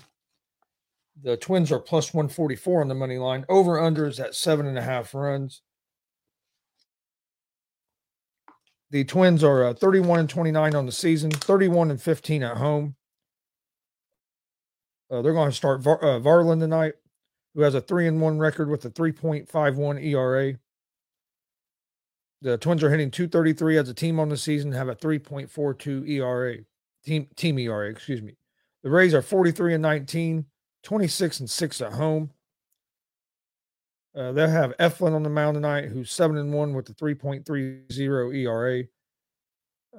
The 1.24 1.38
Twins 1.38 1.72
are 1.72 1.80
plus 1.80 2.14
144 2.14 2.82
on 2.82 2.88
the 2.88 2.94
money 2.94 3.18
line. 3.18 3.46
Over 3.50 3.80
under 3.80 4.06
is 4.08 4.20
at 4.20 4.36
seven 4.36 4.68
and 4.68 4.78
a 4.78 4.82
half 4.82 5.14
runs. 5.14 5.62
The 8.90 9.04
Twins 9.04 9.44
are 9.44 9.66
uh, 9.66 9.74
31 9.74 10.20
and 10.22 10.30
29 10.30 10.76
on 10.76 10.86
the 10.86 10.92
season, 10.92 11.32
31 11.32 11.92
and 11.92 12.02
15 12.02 12.44
at 12.44 12.58
home. 12.58 12.96
Uh, 15.12 15.22
they're 15.22 15.34
going 15.34 15.50
to 15.50 15.56
start 15.56 15.82
Var- 15.82 16.04
uh, 16.04 16.20
Varland 16.20 16.60
tonight, 16.60 16.94
who 17.54 17.62
has 17.62 17.76
a 17.76 17.82
three 17.82 18.08
and 18.08 18.22
one 18.22 18.40
record 18.40 18.70
with 18.70 18.86
a 18.86 18.90
3.51 18.90 20.04
ERA. 20.04 20.58
The 22.42 22.58
Twins 22.58 22.84
are 22.84 22.90
hitting 22.90 23.12
233 23.12 23.78
as 23.78 23.90
a 23.90 23.94
team 23.94 24.20
on 24.20 24.30
the 24.30 24.38
season, 24.38 24.72
have 24.72 24.90
a 24.90 24.96
3.42 24.96 26.08
ERA. 26.10 26.58
Team 27.06 27.28
team 27.36 27.58
ERA, 27.58 27.90
excuse 27.90 28.22
me. 28.22 28.36
The 28.84 28.90
Rays 28.90 29.14
are 29.14 29.22
43 29.22 29.76
and 29.76 29.82
19, 29.82 30.46
26 30.84 31.40
and 31.40 31.50
6 31.50 31.82
at 31.82 31.94
home. 31.94 32.32
Uh, 34.16 34.32
they'll 34.32 34.50
have 34.50 34.76
Eflin 34.78 35.14
on 35.14 35.24
the 35.24 35.30
mound 35.30 35.56
tonight, 35.56 35.86
who's 35.86 36.12
7 36.12 36.38
and 36.38 36.54
1 36.54 36.74
with 36.74 36.90
a 36.90 36.94
3.30 36.94 38.34
ERA. 38.34 38.84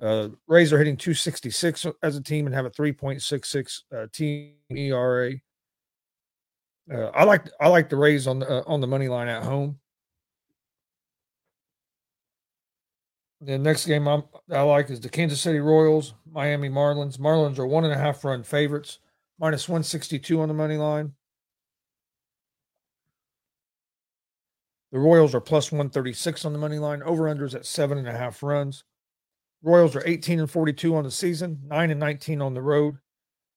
Uh, 0.01 0.29
Rays 0.47 0.73
are 0.73 0.79
hitting 0.79 0.97
266 0.97 1.87
as 2.03 2.17
a 2.17 2.23
team 2.23 2.47
and 2.47 2.55
have 2.55 2.67
a 2.67 2.71
3.66 2.71 3.83
uh, 3.95 4.07
team 4.13 4.55
ERA. 4.71 5.33
Uh, 6.93 7.11
I 7.15 7.25
like 7.25 7.51
I 7.61 7.69
like 7.69 7.91
the 7.91 7.97
Rays 7.97 8.27
on 8.27 8.39
the 8.39 8.49
uh, 8.49 8.63
on 8.67 8.81
the 8.81 8.87
money 8.87 9.09
line 9.09 9.29
at 9.29 9.43
home. 9.43 9.79
The 13.41 13.59
next 13.59 13.87
game 13.87 14.09
I'm, 14.09 14.25
I 14.51 14.63
like 14.63 14.91
is 14.91 15.01
the 15.01 15.09
Kansas 15.09 15.41
City 15.41 15.61
Royals, 15.61 16.15
Miami 16.31 16.69
Marlins. 16.69 17.19
Marlins 17.19 17.59
are 17.59 17.67
one 17.67 17.85
and 17.85 17.93
a 17.93 17.99
half 17.99 18.25
run 18.25 18.43
favorites, 18.43 18.99
minus 19.39 19.69
162 19.69 20.41
on 20.41 20.49
the 20.49 20.55
money 20.55 20.77
line. 20.77 21.13
The 24.91 24.99
Royals 24.99 25.35
are 25.35 25.41
plus 25.41 25.71
136 25.71 26.45
on 26.45 26.53
the 26.53 26.59
money 26.59 26.79
line. 26.79 27.03
Over 27.03 27.25
unders 27.25 27.55
at 27.55 27.67
seven 27.67 27.99
and 27.99 28.09
a 28.09 28.17
half 28.17 28.43
runs. 28.43 28.85
Royals 29.63 29.97
are 29.97 30.03
18 30.07 30.41
and 30.41 30.51
42 30.51 30.95
on 30.95 31.05
the 31.05 31.11
season, 31.11 31.61
9 31.67 31.91
and 31.91 32.01
19 32.01 32.41
on 32.41 32.55
the 32.55 32.63
road. 32.63 32.97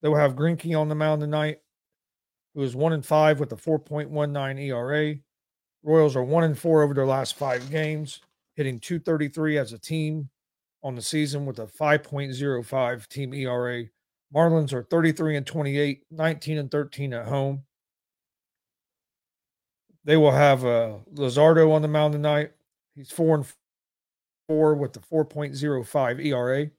They 0.01 0.09
will 0.09 0.17
have 0.17 0.35
Greinke 0.35 0.77
on 0.77 0.89
the 0.89 0.95
mound 0.95 1.21
tonight, 1.21 1.59
who 2.55 2.63
is 2.63 2.75
1 2.75 2.91
and 2.91 3.05
5 3.05 3.39
with 3.39 3.51
a 3.51 3.55
4.19 3.55 4.59
ERA. 4.59 5.15
Royals 5.83 6.15
are 6.15 6.23
1 6.23 6.43
and 6.43 6.57
4 6.57 6.81
over 6.81 6.93
their 6.93 7.05
last 7.05 7.35
5 7.35 7.69
games, 7.69 8.19
hitting 8.55 8.79
233 8.79 9.57
as 9.57 9.73
a 9.73 9.77
team 9.77 10.29
on 10.83 10.95
the 10.95 11.01
season 11.01 11.45
with 11.45 11.59
a 11.59 11.67
5.05 11.67 13.07
team 13.07 13.33
ERA. 13.33 13.85
Marlins 14.33 14.73
are 14.73 14.83
33 14.83 15.37
and 15.37 15.45
28, 15.45 16.03
19 16.09 16.57
and 16.57 16.71
13 16.71 17.13
at 17.13 17.27
home. 17.27 17.63
They 20.03 20.17
will 20.17 20.31
have 20.31 20.65
uh, 20.65 20.97
Luzardo 21.13 21.71
on 21.71 21.81
the 21.81 21.87
mound 21.87 22.13
tonight. 22.13 22.51
He's 22.95 23.11
4 23.11 23.35
and 23.35 23.45
four 24.47 24.73
with 24.75 24.93
the 24.93 24.99
4.05 24.99 26.25
ERA. 26.25 26.71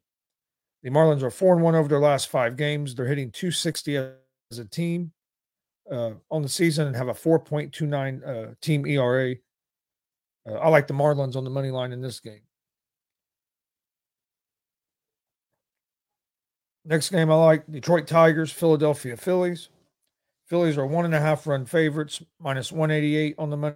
The 0.83 0.91
Marlins 0.91 1.23
are 1.23 1.31
four 1.31 1.55
and 1.55 1.63
one 1.63 1.75
over 1.75 1.89
their 1.89 2.01
last 2.01 2.29
five 2.29 2.57
games. 2.57 2.95
They're 2.95 3.07
hitting 3.07 3.31
260 3.31 3.97
as 3.97 4.59
a 4.59 4.65
team 4.65 5.13
uh, 5.91 6.13
on 6.31 6.43
the 6.43 6.49
season 6.49 6.89
and 6.89 6.97
have 6.97 7.09
a 7.09 7.15
4.29 7.15 8.27
uh, 8.27 8.55
team 8.61 8.87
ERA. 8.87 9.37
Uh, 10.49 10.55
I 10.55 10.69
like 10.69 10.89
the 10.89 10.95
Marlins 10.95 11.37
on 11.37 11.45
the 11.45 11.51
money 11.51 11.71
line 11.71 11.93
in 11.93 12.01
this 12.01 12.19
game. 12.19 12.41
Next 16.85 17.11
game, 17.11 17.31
I 17.31 17.37
like 17.37 17.71
Detroit 17.71 18.09
Tigers, 18.09 18.51
Philadelphia 18.51 19.17
Phillies. 19.17 19.69
Phillies 20.53 20.77
are 20.77 20.87
one 20.87 21.07
and 21.07 21.15
a 21.15 21.19
half 21.19 21.47
run 21.47 21.65
favorites, 21.65 22.23
minus 22.39 22.71
188 22.71 23.37
on 23.39 23.49
the 23.49 23.57
money 23.57 23.75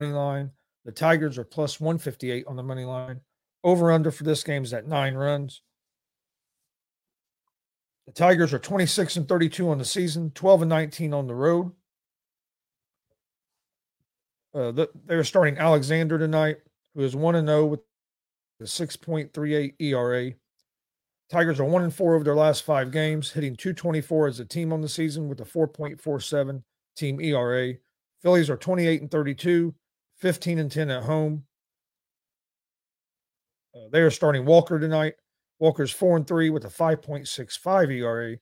line. 0.00 0.50
The 0.86 0.92
Tigers 0.92 1.36
are 1.36 1.44
plus 1.44 1.78
158 1.78 2.46
on 2.46 2.56
the 2.56 2.62
money 2.62 2.86
line. 2.86 3.20
Over 3.62 3.92
under 3.92 4.10
for 4.10 4.24
this 4.24 4.42
game 4.42 4.64
is 4.64 4.72
at 4.72 4.88
nine 4.88 5.12
runs. 5.14 5.60
The 8.06 8.12
Tigers 8.12 8.54
are 8.54 8.58
26 8.58 9.16
and 9.18 9.28
32 9.28 9.68
on 9.68 9.76
the 9.76 9.84
season, 9.84 10.30
12 10.30 10.62
and 10.62 10.70
19 10.70 11.12
on 11.12 11.26
the 11.26 11.34
road. 11.34 11.70
Uh, 14.54 14.72
the, 14.72 14.88
they're 15.04 15.22
starting 15.22 15.58
Alexander 15.58 16.18
tonight, 16.18 16.56
who 16.94 17.02
is 17.02 17.14
1 17.14 17.34
and 17.34 17.46
0 17.46 17.66
with 17.66 17.80
a 18.58 18.64
6.38 18.64 19.74
ERA. 19.80 20.32
Tigers 21.30 21.58
are 21.58 21.64
1 21.64 21.82
and 21.82 21.94
4 21.94 22.14
over 22.14 22.24
their 22.24 22.34
last 22.34 22.64
five 22.64 22.90
games, 22.90 23.32
hitting 23.32 23.56
224 23.56 24.26
as 24.26 24.40
a 24.40 24.44
team 24.44 24.72
on 24.72 24.80
the 24.80 24.88
season 24.88 25.28
with 25.28 25.40
a 25.40 25.44
4.47 25.44 26.62
team 26.96 27.20
ERA. 27.20 27.74
Phillies 28.22 28.50
are 28.50 28.56
28 28.56 29.00
and 29.02 29.10
32, 29.10 29.74
15 30.16 30.58
and 30.58 30.70
10 30.70 30.90
at 30.90 31.02
home. 31.02 31.44
Uh, 33.74 33.88
they 33.90 34.00
are 34.00 34.10
starting 34.10 34.44
Walker 34.44 34.78
tonight. 34.78 35.14
Walker's 35.58 35.90
4 35.90 36.18
and 36.18 36.26
3 36.26 36.50
with 36.50 36.64
a 36.64 36.68
5.65 36.68 37.90
ERA. 37.92 38.36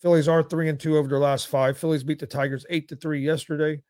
Phillies 0.00 0.28
are 0.28 0.42
3 0.42 0.68
and 0.68 0.78
2 0.78 0.96
over 0.96 1.08
their 1.08 1.18
last 1.18 1.48
five. 1.48 1.76
Phillies 1.76 2.04
beat 2.04 2.20
the 2.20 2.26
Tigers 2.26 2.64
8 2.70 2.88
to 2.88 2.96
3 2.96 3.20
yesterday. 3.20 3.80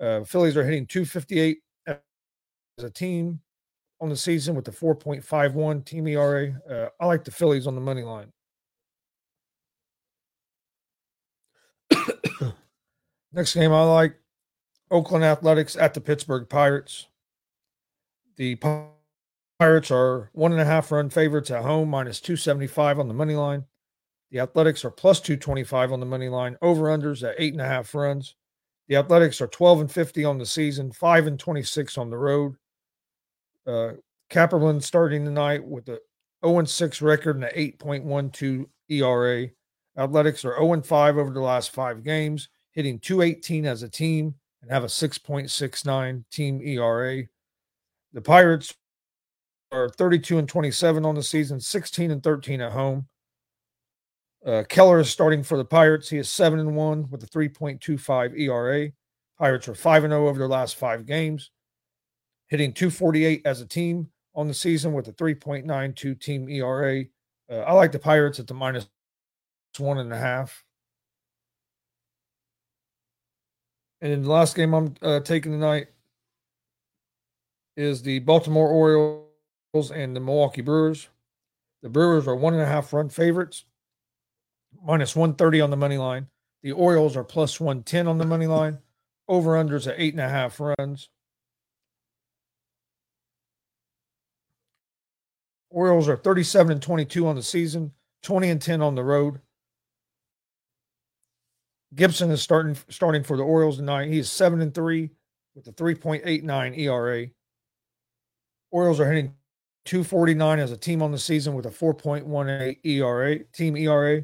Uh, 0.00 0.24
Phillies 0.24 0.56
are 0.56 0.64
hitting 0.64 0.86
258 0.86 1.58
as 1.86 1.98
a 2.78 2.90
team 2.90 3.40
on 4.00 4.08
the 4.08 4.16
season 4.16 4.54
with 4.54 4.64
the 4.64 4.70
4.51 4.70 5.84
team 5.84 6.06
ERA. 6.08 6.60
Uh, 6.68 6.88
I 6.98 7.06
like 7.06 7.24
the 7.24 7.30
Phillies 7.30 7.66
on 7.66 7.74
the 7.74 7.80
money 7.80 8.02
line. 8.02 8.32
Next 13.32 13.54
game 13.54 13.72
I 13.72 13.82
like 13.84 14.16
Oakland 14.90 15.24
Athletics 15.24 15.76
at 15.76 15.94
the 15.94 16.00
Pittsburgh 16.00 16.48
Pirates. 16.48 17.06
The 18.36 18.56
Pirates 19.58 19.90
are 19.90 20.30
one 20.32 20.52
and 20.52 20.60
a 20.60 20.64
half 20.64 20.90
run 20.90 21.10
favorites 21.10 21.50
at 21.50 21.62
home, 21.62 21.90
minus 21.90 22.20
275 22.20 22.98
on 22.98 23.08
the 23.08 23.14
money 23.14 23.34
line. 23.34 23.64
The 24.30 24.40
Athletics 24.40 24.84
are 24.84 24.90
plus 24.90 25.20
225 25.20 25.92
on 25.92 26.00
the 26.00 26.06
money 26.06 26.28
line, 26.28 26.56
over 26.62 26.84
unders 26.84 27.28
at 27.28 27.34
eight 27.38 27.52
and 27.52 27.60
a 27.60 27.66
half 27.66 27.94
runs. 27.94 28.36
The 28.88 28.96
Athletics 28.96 29.40
are 29.40 29.46
12 29.46 29.80
and 29.82 29.92
50 29.92 30.24
on 30.24 30.38
the 30.38 30.46
season, 30.46 30.90
5 30.92 31.26
and 31.26 31.38
26 31.38 31.98
on 31.98 32.10
the 32.10 32.16
road. 32.16 32.56
Uh, 33.66 33.92
Kaprielian 34.30 34.82
starting 34.82 35.24
tonight 35.24 35.64
with 35.64 35.88
a 35.88 36.00
0 36.44 36.64
6 36.64 37.02
record 37.02 37.36
and 37.36 37.44
an 37.44 37.52
8.12 37.54 38.66
ERA. 38.88 39.48
Athletics 39.96 40.44
are 40.44 40.56
0 40.58 40.82
5 40.82 41.18
over 41.18 41.32
the 41.32 41.40
last 41.40 41.70
five 41.70 42.02
games, 42.02 42.48
hitting 42.72 42.98
218 42.98 43.66
as 43.66 43.82
a 43.82 43.88
team 43.88 44.34
and 44.62 44.70
have 44.70 44.84
a 44.84 44.88
6.69 44.88 46.24
team 46.30 46.60
ERA. 46.62 47.24
The 48.12 48.20
Pirates 48.20 48.74
are 49.72 49.88
32 49.88 50.38
and 50.38 50.48
27 50.48 51.04
on 51.04 51.14
the 51.14 51.22
season, 51.22 51.60
16 51.60 52.10
and 52.10 52.22
13 52.22 52.60
at 52.60 52.72
home. 52.72 53.06
Uh, 54.44 54.64
Keller 54.68 55.00
is 55.00 55.10
starting 55.10 55.42
for 55.42 55.58
the 55.58 55.64
Pirates. 55.64 56.08
He 56.08 56.18
is 56.18 56.30
7 56.30 56.58
and 56.58 56.74
1 56.74 57.10
with 57.10 57.22
a 57.22 57.26
3.25 57.26 58.38
ERA. 58.38 58.90
Pirates 59.38 59.68
are 59.68 59.74
5 59.74 60.04
and 60.04 60.12
0 60.12 60.28
over 60.28 60.38
their 60.38 60.48
last 60.48 60.76
five 60.76 61.06
games, 61.06 61.50
hitting 62.50 62.72
248 62.72 63.42
as 63.44 63.60
a 63.60 63.66
team 63.66 64.10
on 64.34 64.48
the 64.48 64.54
season 64.54 64.92
with 64.92 65.08
a 65.08 65.12
3.92 65.12 66.20
team 66.20 66.48
ERA. 66.48 67.04
Uh, 67.50 67.60
I 67.60 67.72
like 67.72 67.92
the 67.92 67.98
Pirates 67.98 68.38
at 68.38 68.46
the 68.46 68.54
minus 68.54 68.88
one 69.78 69.98
and 69.98 70.12
a 70.12 70.18
half. 70.18 70.64
And 74.00 74.12
then 74.12 74.22
the 74.22 74.30
last 74.30 74.56
game 74.56 74.74
I'm 74.74 74.94
uh, 75.00 75.20
taking 75.20 75.52
tonight 75.52 75.88
is 77.76 78.02
the 78.02 78.18
Baltimore 78.20 78.68
Orioles 78.68 79.90
and 79.92 80.16
the 80.16 80.20
Milwaukee 80.20 80.62
Brewers. 80.62 81.08
The 81.82 81.88
Brewers 81.88 82.26
are 82.26 82.36
one 82.36 82.54
and 82.54 82.62
a 82.62 82.66
half 82.66 82.92
run 82.92 83.08
favorites, 83.08 83.64
minus 84.84 85.14
130 85.14 85.60
on 85.60 85.70
the 85.70 85.76
money 85.76 85.98
line. 85.98 86.28
The 86.62 86.72
Orioles 86.72 87.16
are 87.16 87.24
plus 87.24 87.60
110 87.60 88.06
on 88.06 88.18
the 88.18 88.26
money 88.26 88.46
line. 88.46 88.78
Over 89.28 89.52
unders 89.52 89.86
at 89.86 89.94
eight 89.98 90.14
and 90.14 90.20
a 90.20 90.28
half 90.28 90.58
runs. 90.58 91.08
Orioles 95.70 96.08
are 96.08 96.16
37 96.16 96.72
and 96.72 96.82
22 96.82 97.26
on 97.26 97.36
the 97.36 97.42
season, 97.42 97.92
20 98.22 98.50
and 98.50 98.60
10 98.62 98.82
on 98.82 98.94
the 98.94 99.04
road. 99.04 99.40
Gibson 101.94 102.30
is 102.30 102.42
starting 102.42 102.76
starting 102.88 103.22
for 103.22 103.36
the 103.36 103.42
Orioles 103.42 103.76
tonight. 103.76 104.08
He 104.08 104.18
is 104.18 104.30
seven 104.30 104.60
and 104.60 104.72
three 104.74 105.10
with 105.54 105.66
a 105.66 105.72
3.89 105.72 106.78
ERA. 106.78 107.26
Orioles 108.70 109.00
are 109.00 109.10
hitting 109.10 109.34
249 109.86 110.58
as 110.58 110.70
a 110.70 110.76
team 110.76 111.02
on 111.02 111.10
the 111.10 111.18
season 111.18 111.54
with 111.54 111.66
a 111.66 111.70
4.18 111.70 112.78
ERA 112.84 113.38
team 113.52 113.76
ERA. 113.76 114.22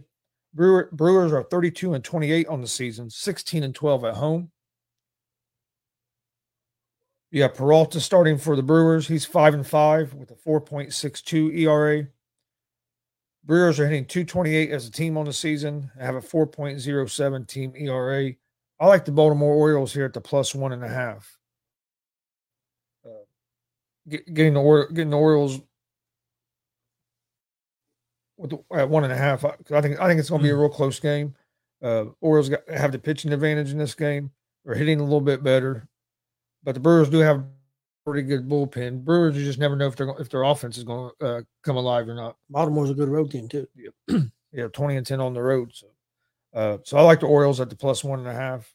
Brewer, 0.54 0.88
Brewers 0.92 1.32
are 1.32 1.42
32 1.42 1.94
and 1.94 2.04
28 2.04 2.46
on 2.46 2.60
the 2.60 2.68
season, 2.68 3.10
16 3.10 3.64
and 3.64 3.74
12 3.74 4.04
at 4.04 4.14
home. 4.14 4.50
Yeah, 7.30 7.48
Peralta 7.48 8.00
starting 8.00 8.38
for 8.38 8.56
the 8.56 8.62
Brewers. 8.62 9.08
He's 9.08 9.24
five 9.24 9.52
and 9.54 9.66
five 9.66 10.14
with 10.14 10.30
a 10.30 10.34
4.62 10.34 11.58
ERA. 11.58 12.06
Brewers 13.44 13.78
are 13.78 13.86
hitting 13.86 14.06
228 14.06 14.70
as 14.70 14.86
a 14.86 14.90
team 14.90 15.16
on 15.16 15.26
the 15.26 15.32
season. 15.32 15.90
I 16.00 16.04
Have 16.04 16.16
a 16.16 16.20
4.07 16.20 17.46
team 17.46 17.72
ERA. 17.76 18.32
I 18.78 18.86
like 18.86 19.04
the 19.04 19.12
Baltimore 19.12 19.54
Orioles 19.54 19.92
here 19.92 20.04
at 20.04 20.12
the 20.12 20.20
plus 20.20 20.54
one 20.54 20.72
and 20.72 20.84
a 20.84 20.88
half. 20.88 21.38
Uh, 23.04 23.24
get, 24.08 24.32
getting 24.32 24.54
the 24.54 24.60
Or- 24.60 24.88
getting 24.88 25.10
the 25.10 25.18
Orioles 25.18 25.60
with 28.36 28.50
the, 28.50 28.58
at 28.74 28.88
one 28.88 29.04
and 29.04 29.12
a 29.12 29.16
half. 29.16 29.44
I, 29.44 29.54
I 29.72 29.80
think 29.80 29.98
I 30.00 30.08
think 30.08 30.20
it's 30.20 30.28
going 30.28 30.40
to 30.42 30.46
be 30.46 30.50
a 30.50 30.56
real 30.56 30.68
close 30.68 31.00
game. 31.00 31.34
Uh, 31.82 32.06
Orioles 32.20 32.48
got, 32.48 32.68
have 32.68 32.92
the 32.92 32.98
pitching 32.98 33.32
advantage 33.32 33.70
in 33.70 33.78
this 33.78 33.94
game. 33.94 34.30
They're 34.64 34.74
hitting 34.74 35.00
a 35.00 35.04
little 35.04 35.20
bit 35.20 35.42
better, 35.42 35.88
but 36.66 36.74
the 36.74 36.80
Brewers 36.80 37.08
do 37.08 37.18
have 37.18 37.38
a 37.38 37.46
pretty 38.04 38.22
good 38.22 38.48
bullpen. 38.48 39.04
Brewers 39.04 39.36
you 39.36 39.44
just 39.44 39.60
never 39.60 39.76
know 39.76 39.86
if 39.86 39.94
they're 39.96 40.10
if 40.18 40.28
their 40.28 40.42
offense 40.42 40.76
is 40.76 40.84
going 40.84 41.10
to 41.20 41.26
uh, 41.26 41.40
come 41.62 41.76
alive 41.76 42.08
or 42.08 42.14
not. 42.14 42.36
Baltimore's 42.50 42.90
a 42.90 42.94
good 42.94 43.08
road 43.08 43.30
team 43.30 43.48
too. 43.48 43.66
Yeah, 44.52 44.68
twenty 44.68 44.96
and 44.96 45.04
ten 45.04 45.20
on 45.20 45.34
the 45.34 45.42
road. 45.42 45.72
So, 45.74 45.86
uh, 46.54 46.78
so 46.82 46.96
I 46.96 47.02
like 47.02 47.20
the 47.20 47.26
Orioles 47.26 47.60
at 47.60 47.68
the 47.68 47.76
plus 47.76 48.02
one 48.02 48.20
and 48.20 48.28
a 48.28 48.32
half. 48.32 48.72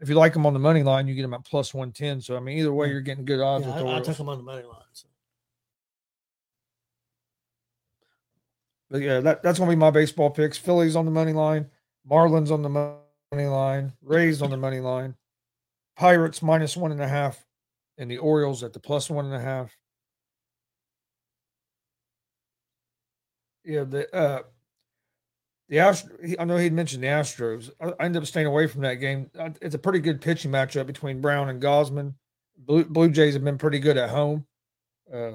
If 0.00 0.08
you 0.08 0.14
like 0.14 0.32
them 0.32 0.46
on 0.46 0.54
the 0.54 0.58
money 0.58 0.82
line, 0.82 1.06
you 1.06 1.14
get 1.14 1.20
them 1.20 1.34
at 1.34 1.44
plus 1.44 1.74
one 1.74 1.92
ten. 1.92 2.22
So 2.22 2.34
I 2.34 2.40
mean, 2.40 2.56
either 2.56 2.72
way, 2.72 2.88
you're 2.88 3.02
getting 3.02 3.26
good 3.26 3.40
odds 3.40 3.66
Yeah, 3.66 3.74
with 3.74 3.84
the 3.84 3.90
I, 3.90 3.98
I 3.98 4.00
took 4.00 4.16
them 4.16 4.30
on 4.30 4.38
the 4.38 4.44
money 4.44 4.62
line. 4.62 4.80
So. 4.92 5.08
But 8.90 9.02
yeah, 9.02 9.20
that, 9.20 9.42
that's 9.42 9.58
going 9.58 9.68
to 9.68 9.76
be 9.76 9.78
my 9.78 9.90
baseball 9.90 10.30
picks. 10.30 10.56
Phillies 10.56 10.96
on 10.96 11.04
the 11.04 11.10
money 11.10 11.34
line, 11.34 11.66
Marlins 12.10 12.50
on 12.50 12.62
the 12.62 12.70
money 12.70 13.46
line, 13.46 13.92
Rays 14.00 14.40
on 14.40 14.50
the 14.50 14.56
money 14.56 14.80
line, 14.80 15.14
Pirates 15.98 16.42
minus 16.42 16.76
one 16.76 16.92
and 16.92 17.02
a 17.02 17.08
half, 17.08 17.44
and 17.98 18.08
the 18.08 18.18
Orioles 18.18 18.62
at 18.62 18.72
the 18.72 18.78
plus 18.78 19.10
one 19.10 19.26
and 19.26 19.34
a 19.34 19.40
half. 19.40 19.76
Yeah, 23.64 23.82
the 23.84 24.14
uh, 24.14 24.42
the 25.68 25.76
Astros. 25.76 26.36
I 26.38 26.44
know 26.44 26.56
he'd 26.56 26.72
mentioned 26.72 27.02
the 27.02 27.08
Astros. 27.08 27.70
I, 27.80 27.88
I 27.88 28.04
ended 28.04 28.22
up 28.22 28.28
staying 28.28 28.46
away 28.46 28.68
from 28.68 28.82
that 28.82 28.94
game. 28.94 29.28
It's 29.60 29.74
a 29.74 29.78
pretty 29.78 29.98
good 29.98 30.20
pitching 30.20 30.52
matchup 30.52 30.86
between 30.86 31.20
Brown 31.20 31.48
and 31.48 31.60
Gausman. 31.60 32.14
Blue, 32.56 32.84
Blue 32.84 33.10
Jays 33.10 33.34
have 33.34 33.44
been 33.44 33.58
pretty 33.58 33.80
good 33.80 33.96
at 33.96 34.10
home. 34.10 34.46
Uh, 35.12 35.32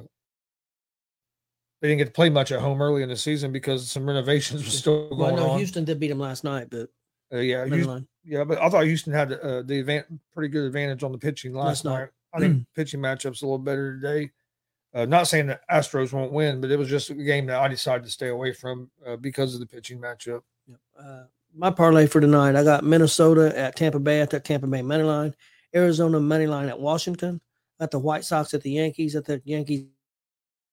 they 1.82 1.90
didn't 1.90 1.98
get 1.98 2.06
to 2.06 2.12
play 2.12 2.30
much 2.30 2.54
at 2.54 2.62
home 2.62 2.82
early 2.82 3.04
in 3.04 3.10
the 3.10 3.18
season 3.18 3.52
because 3.52 3.92
some 3.92 4.08
renovations 4.08 4.64
were 4.66 4.72
still 4.72 5.10
going 5.10 5.14
on. 5.14 5.18
Well, 5.20 5.34
I 5.34 5.36
know 5.36 5.52
on. 5.52 5.58
Houston 5.58 5.84
did 5.84 6.00
beat 6.00 6.08
them 6.08 6.20
last 6.20 6.46
night, 6.46 6.70
but 6.72 6.90
Uh, 7.34 7.40
yeah, 7.40 7.66
Houston. 7.66 8.08
Yeah, 8.26 8.44
but 8.44 8.62
I 8.62 8.70
thought 8.70 8.86
Houston 8.86 9.14
had 9.14 9.34
uh, 9.34 9.62
the 9.64 9.84
advan- 9.84 10.20
pretty 10.34 10.50
good 10.50 10.66
advantage 10.66 11.04
on 11.04 11.12
the 11.12 11.18
pitching 11.18 11.54
last 11.54 11.86
night. 11.86 12.10
I 12.34 12.40
think 12.40 12.66
pitching 12.76 13.00
matchups 13.00 13.42
a 13.42 13.46
little 13.46 13.58
better 13.58 14.00
today. 14.00 14.32
Uh, 14.94 15.06
not 15.06 15.28
saying 15.28 15.48
that 15.48 15.68
Astros 15.70 16.14
won't 16.14 16.32
win, 16.32 16.62
but 16.62 16.70
it 16.70 16.78
was 16.78 16.88
just 16.88 17.10
a 17.10 17.16
game 17.16 17.48
that 17.48 17.60
I 17.60 17.68
decided 17.68 18.04
to 18.04 18.12
stay 18.12 18.28
away 18.28 18.54
from 18.54 18.92
uh, 19.06 19.16
because 19.16 19.54
of 19.54 19.60
the 19.60 19.66
pitching 19.66 20.00
matchup. 20.00 20.42
Yep. 20.68 20.80
Uh, 21.00 21.24
my 21.56 21.72
parlay 21.72 22.08
for 22.08 22.22
tonight, 22.22 22.56
I 22.56 22.64
got 22.64 22.84
Minnesota 22.84 23.58
at 23.58 23.76
Tampa 23.76 24.00
Bay 24.00 24.22
at 24.22 24.30
the 24.30 24.40
Tampa 24.40 24.68
Bay 24.68 24.82
money 24.82 25.04
line, 25.04 25.36
Arizona 25.76 26.20
money 26.20 26.48
line 26.48 26.70
at 26.70 26.80
Washington, 26.80 27.42
got 27.80 27.92
the 27.92 28.00
White 28.00 28.24
Sox 28.24 28.54
at 28.54 28.62
the 28.62 28.72
Yankees 28.72 29.16
at 29.16 29.26
the 29.26 29.42
Yankees 29.46 29.86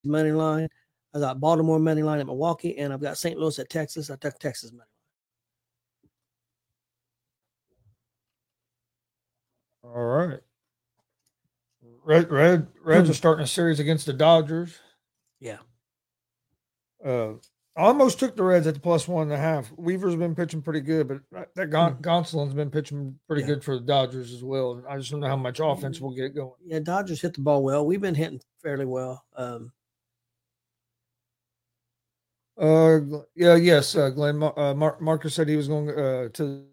money 0.04 0.32
line. 0.32 0.68
I 1.14 1.18
got 1.18 1.40
Baltimore 1.40 1.78
money 1.78 2.02
line 2.02 2.20
at 2.20 2.26
Milwaukee, 2.26 2.78
and 2.78 2.92
I've 2.92 3.00
got 3.00 3.18
St. 3.18 3.38
Louis 3.38 3.58
at 3.58 3.68
Texas. 3.68 4.10
I 4.10 4.16
took 4.16 4.38
Texas 4.38 4.72
money. 4.72 4.89
All 9.82 10.04
right. 10.04 10.40
Red, 12.04 12.30
Red, 12.30 12.66
Reds 12.82 13.10
are 13.10 13.14
starting 13.14 13.44
a 13.44 13.46
series 13.46 13.80
against 13.80 14.06
the 14.06 14.12
Dodgers. 14.12 14.78
Yeah. 15.38 15.58
Uh, 17.04 17.34
almost 17.76 18.18
took 18.18 18.36
the 18.36 18.42
Reds 18.42 18.66
at 18.66 18.74
the 18.74 18.80
plus 18.80 19.06
one 19.08 19.24
and 19.24 19.32
a 19.32 19.36
half. 19.38 19.70
Weaver's 19.76 20.16
been 20.16 20.34
pitching 20.34 20.60
pretty 20.62 20.80
good, 20.80 21.08
but 21.08 21.46
that- 21.54 21.70
Gon- 21.70 22.02
Gonsolin's 22.02 22.52
been 22.54 22.70
pitching 22.70 23.18
pretty 23.26 23.42
Yeah. 23.42 23.48
good 23.48 23.64
for 23.64 23.76
the 23.78 23.84
Dodgers 23.84 24.32
as 24.32 24.42
well. 24.42 24.72
And 24.72 24.86
I 24.86 24.98
just 24.98 25.10
don't 25.10 25.20
know 25.20 25.28
how 25.28 25.36
much 25.36 25.60
offense 25.60 26.00
we'll 26.00 26.14
get 26.14 26.34
going. 26.34 26.52
Yeah, 26.64 26.80
Dodgers 26.80 27.20
hit 27.22 27.34
the 27.34 27.42
ball 27.42 27.62
well. 27.62 27.86
We've 27.86 28.00
been 28.00 28.14
hitting 28.14 28.40
fairly 28.62 28.86
well. 28.86 29.24
Um, 29.36 29.72
Uh, 32.58 33.00
yeah, 33.34 33.54
yes, 33.54 33.96
uh, 33.96 34.10
Glenn. 34.10 34.42
Uh, 34.42 34.74
Mar- 34.74 34.98
Marcus 35.00 35.34
said 35.34 35.48
he 35.48 35.56
was 35.56 35.68
going 35.68 35.88
uh, 35.88 36.28
to 36.28 36.66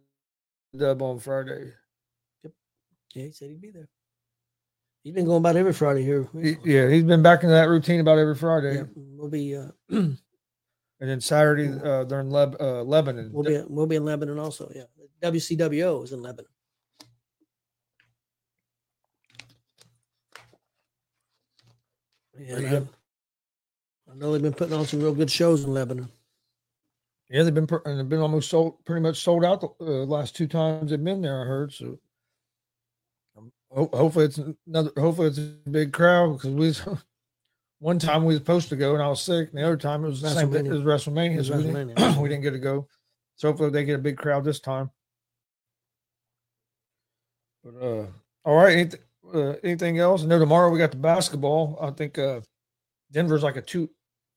the 0.73 0.77
dub 0.77 1.01
on 1.01 1.17
Friday. 1.19 1.71
Yeah, 3.17 3.25
he 3.25 3.32
said 3.32 3.49
he'd 3.49 3.62
be 3.62 3.71
there. 3.71 3.89
He's 5.03 5.13
been 5.13 5.25
going 5.25 5.38
about 5.39 5.56
every 5.56 5.73
Friday 5.73 6.03
here. 6.03 6.27
He- 6.39 6.58
yeah, 6.63 6.88
he's 6.89 7.03
been 7.03 7.23
back 7.23 7.41
into 7.43 7.53
that 7.53 7.69
routine 7.69 7.99
about 7.99 8.19
every 8.19 8.36
Friday. 8.36 8.75
Yeah, 8.75 8.84
we'll 8.95 9.30
be 9.30 9.56
uh, 9.56 9.69
And 9.89 10.17
then 10.99 11.21
Saturday, 11.21 11.67
uh, 11.69 12.03
they're 12.06 12.21
in 12.21 12.30
Leb- 12.30 12.60
uh, 12.60 12.82
Lebanon. 12.84 13.32
we'll 13.32 13.43
be 13.43 13.62
we'll 13.67 13.86
be 13.86 13.95
in 13.97 14.06
Lebanon 14.06 14.39
also. 14.39 14.71
Yeah, 14.75 14.84
WCWO 15.21 16.03
is 16.03 16.12
in 16.12 16.21
Lebanon. 16.21 16.49
Yeah, 22.39 22.45
There 22.56 22.62
you 22.62 22.67
and 22.67 22.86
go. 22.88 22.91
I, 24.10 24.12
I 24.12 24.15
know 24.15 24.32
they've 24.34 24.41
been 24.41 24.53
putting 24.53 24.73
on 24.73 24.86
some 24.86 25.01
real 25.01 25.13
good 25.13 25.32
shows 25.32 25.63
in 25.63 25.73
Lebanon. 25.73 26.10
Yeah, 27.30 27.43
they've 27.43 27.53
been 27.53 27.67
and 27.86 27.99
they've 27.99 28.10
been 28.10 28.19
almost 28.21 28.49
sold, 28.49 28.84
pretty 28.86 29.01
much 29.01 29.21
sold 29.21 29.43
out 29.43 29.62
the 29.62 29.69
uh, 29.86 30.06
last 30.06 30.36
two 30.36 30.47
times 30.47 30.91
they've 30.91 31.03
been 31.03 31.21
there. 31.21 31.41
I 31.41 31.45
heard 31.45 31.73
so. 31.73 31.99
Ho- 33.71 33.89
hopefully 33.93 34.25
it's 34.25 34.39
another. 34.67 34.91
Hopefully 34.97 35.27
it's 35.27 35.38
a 35.38 35.69
big 35.69 35.93
crowd 35.93 36.34
because 36.39 36.51
we. 36.51 36.73
One 37.80 37.99
time 37.99 38.25
we 38.25 38.34
were 38.34 38.39
supposed 38.39 38.69
to 38.69 38.75
go 38.75 38.95
and 38.95 39.03
I 39.03 39.08
was 39.08 39.21
sick, 39.21 39.49
and 39.49 39.60
the 39.60 39.63
other 39.63 39.77
time 39.77 40.03
it 40.03 40.08
was 40.08 40.19
the 40.19 40.30
same. 40.32 40.49
was 40.49 40.82
WrestleMania. 40.82 41.38
Was 41.38 41.47
so 41.49 41.58
we, 41.58 41.63
didn't, 41.63 42.17
we 42.19 42.27
didn't 42.27 42.41
get 42.41 42.51
to 42.53 42.58
go. 42.60 42.88
So 43.36 43.49
hopefully 43.49 43.69
they 43.69 43.86
get 43.86 43.93
a 43.93 44.01
big 44.01 44.17
crowd 44.17 44.43
this 44.43 44.60
time. 44.60 44.89
But 47.63 47.75
uh, 47.80 48.06
all 48.45 48.56
right. 48.56 48.73
Anything, 48.73 48.99
uh, 49.32 49.53
anything 49.63 49.99
else? 49.99 50.23
I 50.23 50.25
know 50.25 50.39
tomorrow 50.39 50.71
we 50.71 50.80
got 50.80 50.89
the 50.89 50.97
basketball. 50.97 51.77
I 51.80 51.91
think 51.91 52.17
uh, 52.17 52.41
Denver's 53.12 53.43
like 53.43 53.58
a 53.58 53.62
two 53.62 53.89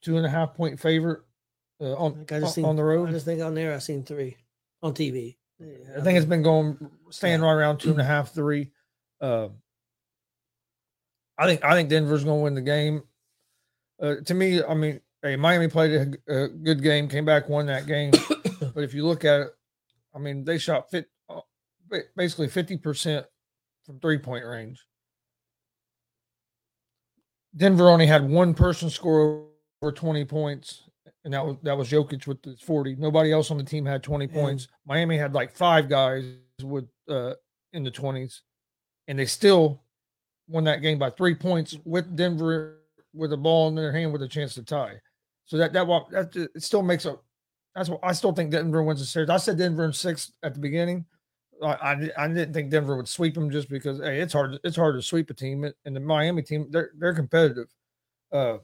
two 0.02 0.18
and 0.18 0.26
a 0.26 0.30
half 0.30 0.52
point 0.54 0.78
favorite 0.78 1.20
uh, 1.80 1.94
on 1.94 2.26
I 2.30 2.40
just 2.40 2.58
on 2.58 2.64
seen- 2.64 2.76
the 2.76 2.82
I 2.82 2.84
road. 2.84 3.10
just 3.10 3.24
think 3.24 3.40
on 3.40 3.54
there 3.54 3.74
I 3.74 3.78
seen 3.78 4.02
three 4.04 4.36
on 4.82 4.92
TV. 4.92 5.36
I 5.96 6.00
think 6.02 6.16
it's 6.16 6.26
been 6.26 6.42
going 6.42 6.76
staying 7.10 7.40
Yeah. 7.40 7.46
right 7.46 7.52
around 7.54 7.78
two 7.78 7.90
and 7.90 8.00
a 8.00 8.04
half, 8.04 8.32
three. 8.34 8.70
Uh, 9.20 9.48
I 11.38 11.46
think 11.46 11.64
I 11.64 11.74
think 11.74 11.88
Denver's 11.88 12.24
going 12.24 12.38
to 12.38 12.44
win 12.44 12.54
the 12.54 12.60
game. 12.60 13.02
Uh, 14.00 14.16
to 14.24 14.34
me, 14.34 14.62
I 14.62 14.74
mean, 14.74 15.00
hey, 15.22 15.36
Miami 15.36 15.68
played 15.68 16.16
a 16.28 16.48
good 16.48 16.82
game, 16.82 17.08
came 17.08 17.24
back, 17.24 17.48
won 17.48 17.66
that 17.66 17.86
game. 17.86 18.10
but 18.74 18.84
if 18.84 18.94
you 18.94 19.06
look 19.06 19.24
at 19.24 19.40
it, 19.42 19.48
I 20.14 20.18
mean, 20.18 20.44
they 20.44 20.58
shot 20.58 20.90
fit 20.90 21.08
uh, 21.28 21.40
basically 22.16 22.48
fifty 22.48 22.76
percent 22.76 23.26
from 23.84 24.00
three 24.00 24.18
point 24.18 24.44
range. 24.44 24.84
Denver 27.56 27.90
only 27.90 28.06
had 28.06 28.28
one 28.28 28.54
person 28.54 28.90
score 28.90 29.46
over 29.82 29.92
twenty 29.92 30.24
points, 30.24 30.88
and 31.24 31.34
that 31.34 31.44
was 31.44 31.56
that 31.62 31.76
was 31.76 31.90
Jokic 31.90 32.26
with 32.26 32.42
the 32.42 32.56
forty. 32.56 32.96
Nobody 32.96 33.32
else 33.32 33.50
on 33.50 33.58
the 33.58 33.64
team 33.64 33.84
had 33.84 34.02
twenty 34.02 34.28
points. 34.28 34.68
Miami 34.86 35.16
had 35.16 35.34
like 35.34 35.54
five 35.56 35.88
guys 35.88 36.24
with 36.62 36.88
uh 37.08 37.34
in 37.72 37.82
the 37.82 37.90
twenties, 37.90 38.42
and 39.10 39.18
they 39.18 39.26
still 39.26 39.82
won 40.48 40.64
that 40.64 40.82
game 40.82 40.98
by 40.98 41.10
three 41.10 41.34
points 41.34 41.76
with 41.84 42.16
Denver 42.16 42.78
with 43.12 43.32
a 43.32 43.36
ball 43.36 43.68
in 43.68 43.74
their 43.74 43.92
hand 43.92 44.12
with 44.12 44.22
a 44.22 44.28
chance 44.28 44.54
to 44.54 44.62
tie. 44.62 45.00
So 45.46 45.58
that 45.58 45.72
that 45.72 45.86
that 46.12 46.50
it 46.54 46.62
still 46.62 46.82
makes 46.82 47.04
a 47.04 47.18
that's 47.74 47.88
what 47.88 48.00
I 48.04 48.12
still 48.12 48.32
think 48.32 48.52
Denver 48.52 48.84
wins 48.84 49.00
the 49.00 49.06
series. 49.06 49.28
I 49.28 49.36
said 49.36 49.58
Denver 49.58 49.84
in 49.84 49.92
six 49.92 50.32
at 50.44 50.54
the 50.54 50.60
beginning. 50.60 51.04
I, 51.60 51.72
I, 51.72 52.10
I 52.16 52.28
didn't 52.28 52.54
think 52.54 52.70
Denver 52.70 52.96
would 52.96 53.08
sweep 53.08 53.34
them 53.34 53.50
just 53.50 53.68
because 53.68 53.98
hey, 53.98 54.20
it's 54.20 54.32
hard 54.32 54.60
it's 54.62 54.76
hard 54.76 54.94
to 54.94 55.02
sweep 55.02 55.28
a 55.28 55.34
team 55.34 55.64
and 55.84 55.96
the 55.96 56.00
Miami 56.00 56.42
team 56.42 56.68
they're 56.70 56.92
they're 56.96 57.12
competitive. 57.12 57.66
Uh, 58.30 58.58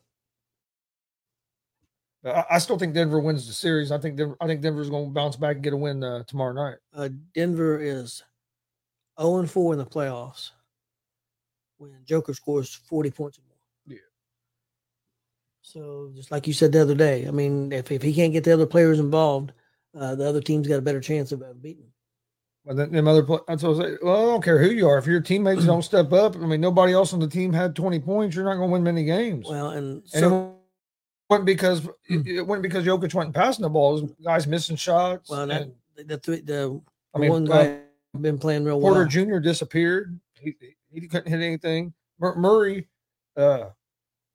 I, 2.24 2.44
I 2.52 2.59
still 2.59 2.78
think 2.78 2.94
Denver 2.94 3.18
wins 3.18 3.48
the 3.48 3.52
series. 3.52 3.90
I 3.90 3.98
think 3.98 4.16
Denver, 4.16 4.37
I 4.40 4.46
think 4.46 4.61
Denver's 4.61 4.90
going 4.90 5.06
to 5.06 5.12
bounce 5.12 5.35
back 5.35 5.56
and 5.56 5.64
get 5.64 5.72
a 5.72 5.76
win 5.76 6.04
uh, 6.04 6.22
tomorrow 6.22 6.52
night. 6.52 6.76
uh, 6.94 7.09
Denver 7.35 7.80
is 7.80 8.22
0 9.20 9.38
and 9.38 9.50
4 9.50 9.72
in 9.74 9.79
the 9.79 9.87
playoffs 9.87 10.50
when 11.79 11.92
Joker 12.05 12.35
scores 12.35 12.74
40 12.74 13.11
points 13.11 13.38
or 13.38 13.42
more. 13.42 13.57
Yeah. 13.87 13.98
So 15.62 16.11
just 16.14 16.31
like 16.31 16.46
you 16.46 16.52
said 16.52 16.72
the 16.72 16.83
other 16.83 16.94
day, 16.94 17.26
I 17.26 17.31
mean, 17.31 17.72
if, 17.72 17.90
if 17.90 18.02
he 18.02 18.14
can't 18.14 18.33
get 18.33 18.44
the 18.44 18.55
other 18.55 18.66
players 18.66 18.98
involved, 18.98 19.52
uh, 19.98 20.14
the 20.14 20.29
other 20.29 20.40
team's 20.40 20.68
got 20.68 20.79
a 20.79 20.83
better 20.83 21.00
chance 21.00 21.33
of 21.33 21.42
uh, 21.42 21.52
beating 21.61 21.85
him. 21.85 21.92
But 22.64 22.76
then 22.76 22.90
them 22.90 23.07
other 23.07 23.22
pla- 23.22 23.40
that's 23.46 23.62
what 23.62 23.68
I 23.68 23.70
was 23.70 23.79
like. 23.79 23.98
Well, 24.02 24.16
I 24.16 24.33
don't 24.33 24.42
care 24.42 24.59
who 24.59 24.70
you 24.70 24.88
are. 24.88 24.98
If 24.98 25.07
your 25.07 25.20
teammates 25.20 25.64
don't 25.64 25.83
step 25.83 26.12
up, 26.12 26.35
I 26.35 26.40
mean, 26.40 26.61
nobody 26.61 26.92
else 26.92 27.12
on 27.12 27.20
the 27.20 27.29
team 27.29 27.52
had 27.52 27.76
twenty 27.76 28.00
points. 28.00 28.35
You're 28.35 28.44
not 28.44 28.57
going 28.57 28.68
to 28.68 28.72
win 28.72 28.83
many 28.83 29.05
games. 29.05 29.46
Well, 29.48 29.70
and 29.70 30.02
and 30.12 30.20
so, 30.20 30.48
it 30.48 31.33
wasn't 31.33 31.46
because 31.46 31.87
it, 32.09 32.26
it 32.26 32.42
wasn't 32.44 32.64
because 32.64 32.85
Jokic 32.85 33.14
wasn't 33.14 33.37
passing 33.37 33.62
the 33.62 33.70
ball. 33.70 33.98
It 33.98 34.02
was 34.02 34.12
guys 34.24 34.48
missing 34.48 34.74
shots. 34.74 35.31
well, 35.31 35.46
that, 35.46 35.62
and, 35.62 35.74
the, 35.96 36.16
the, 36.16 36.40
the 36.40 36.83
I 37.14 37.18
mean, 37.18 37.31
one 37.31 37.44
guy 37.44 37.79
been 38.22 38.38
playing 38.38 38.64
real 38.64 38.81
well. 38.81 38.94
Porter 38.94 39.20
well. 39.20 39.38
Jr. 39.38 39.38
disappeared. 39.38 40.18
He 40.40 40.55
he 40.90 41.09
couldn't 41.09 41.31
hit 41.31 41.40
anything. 41.42 41.92
Murray, 42.18 42.88
uh, 43.37 43.66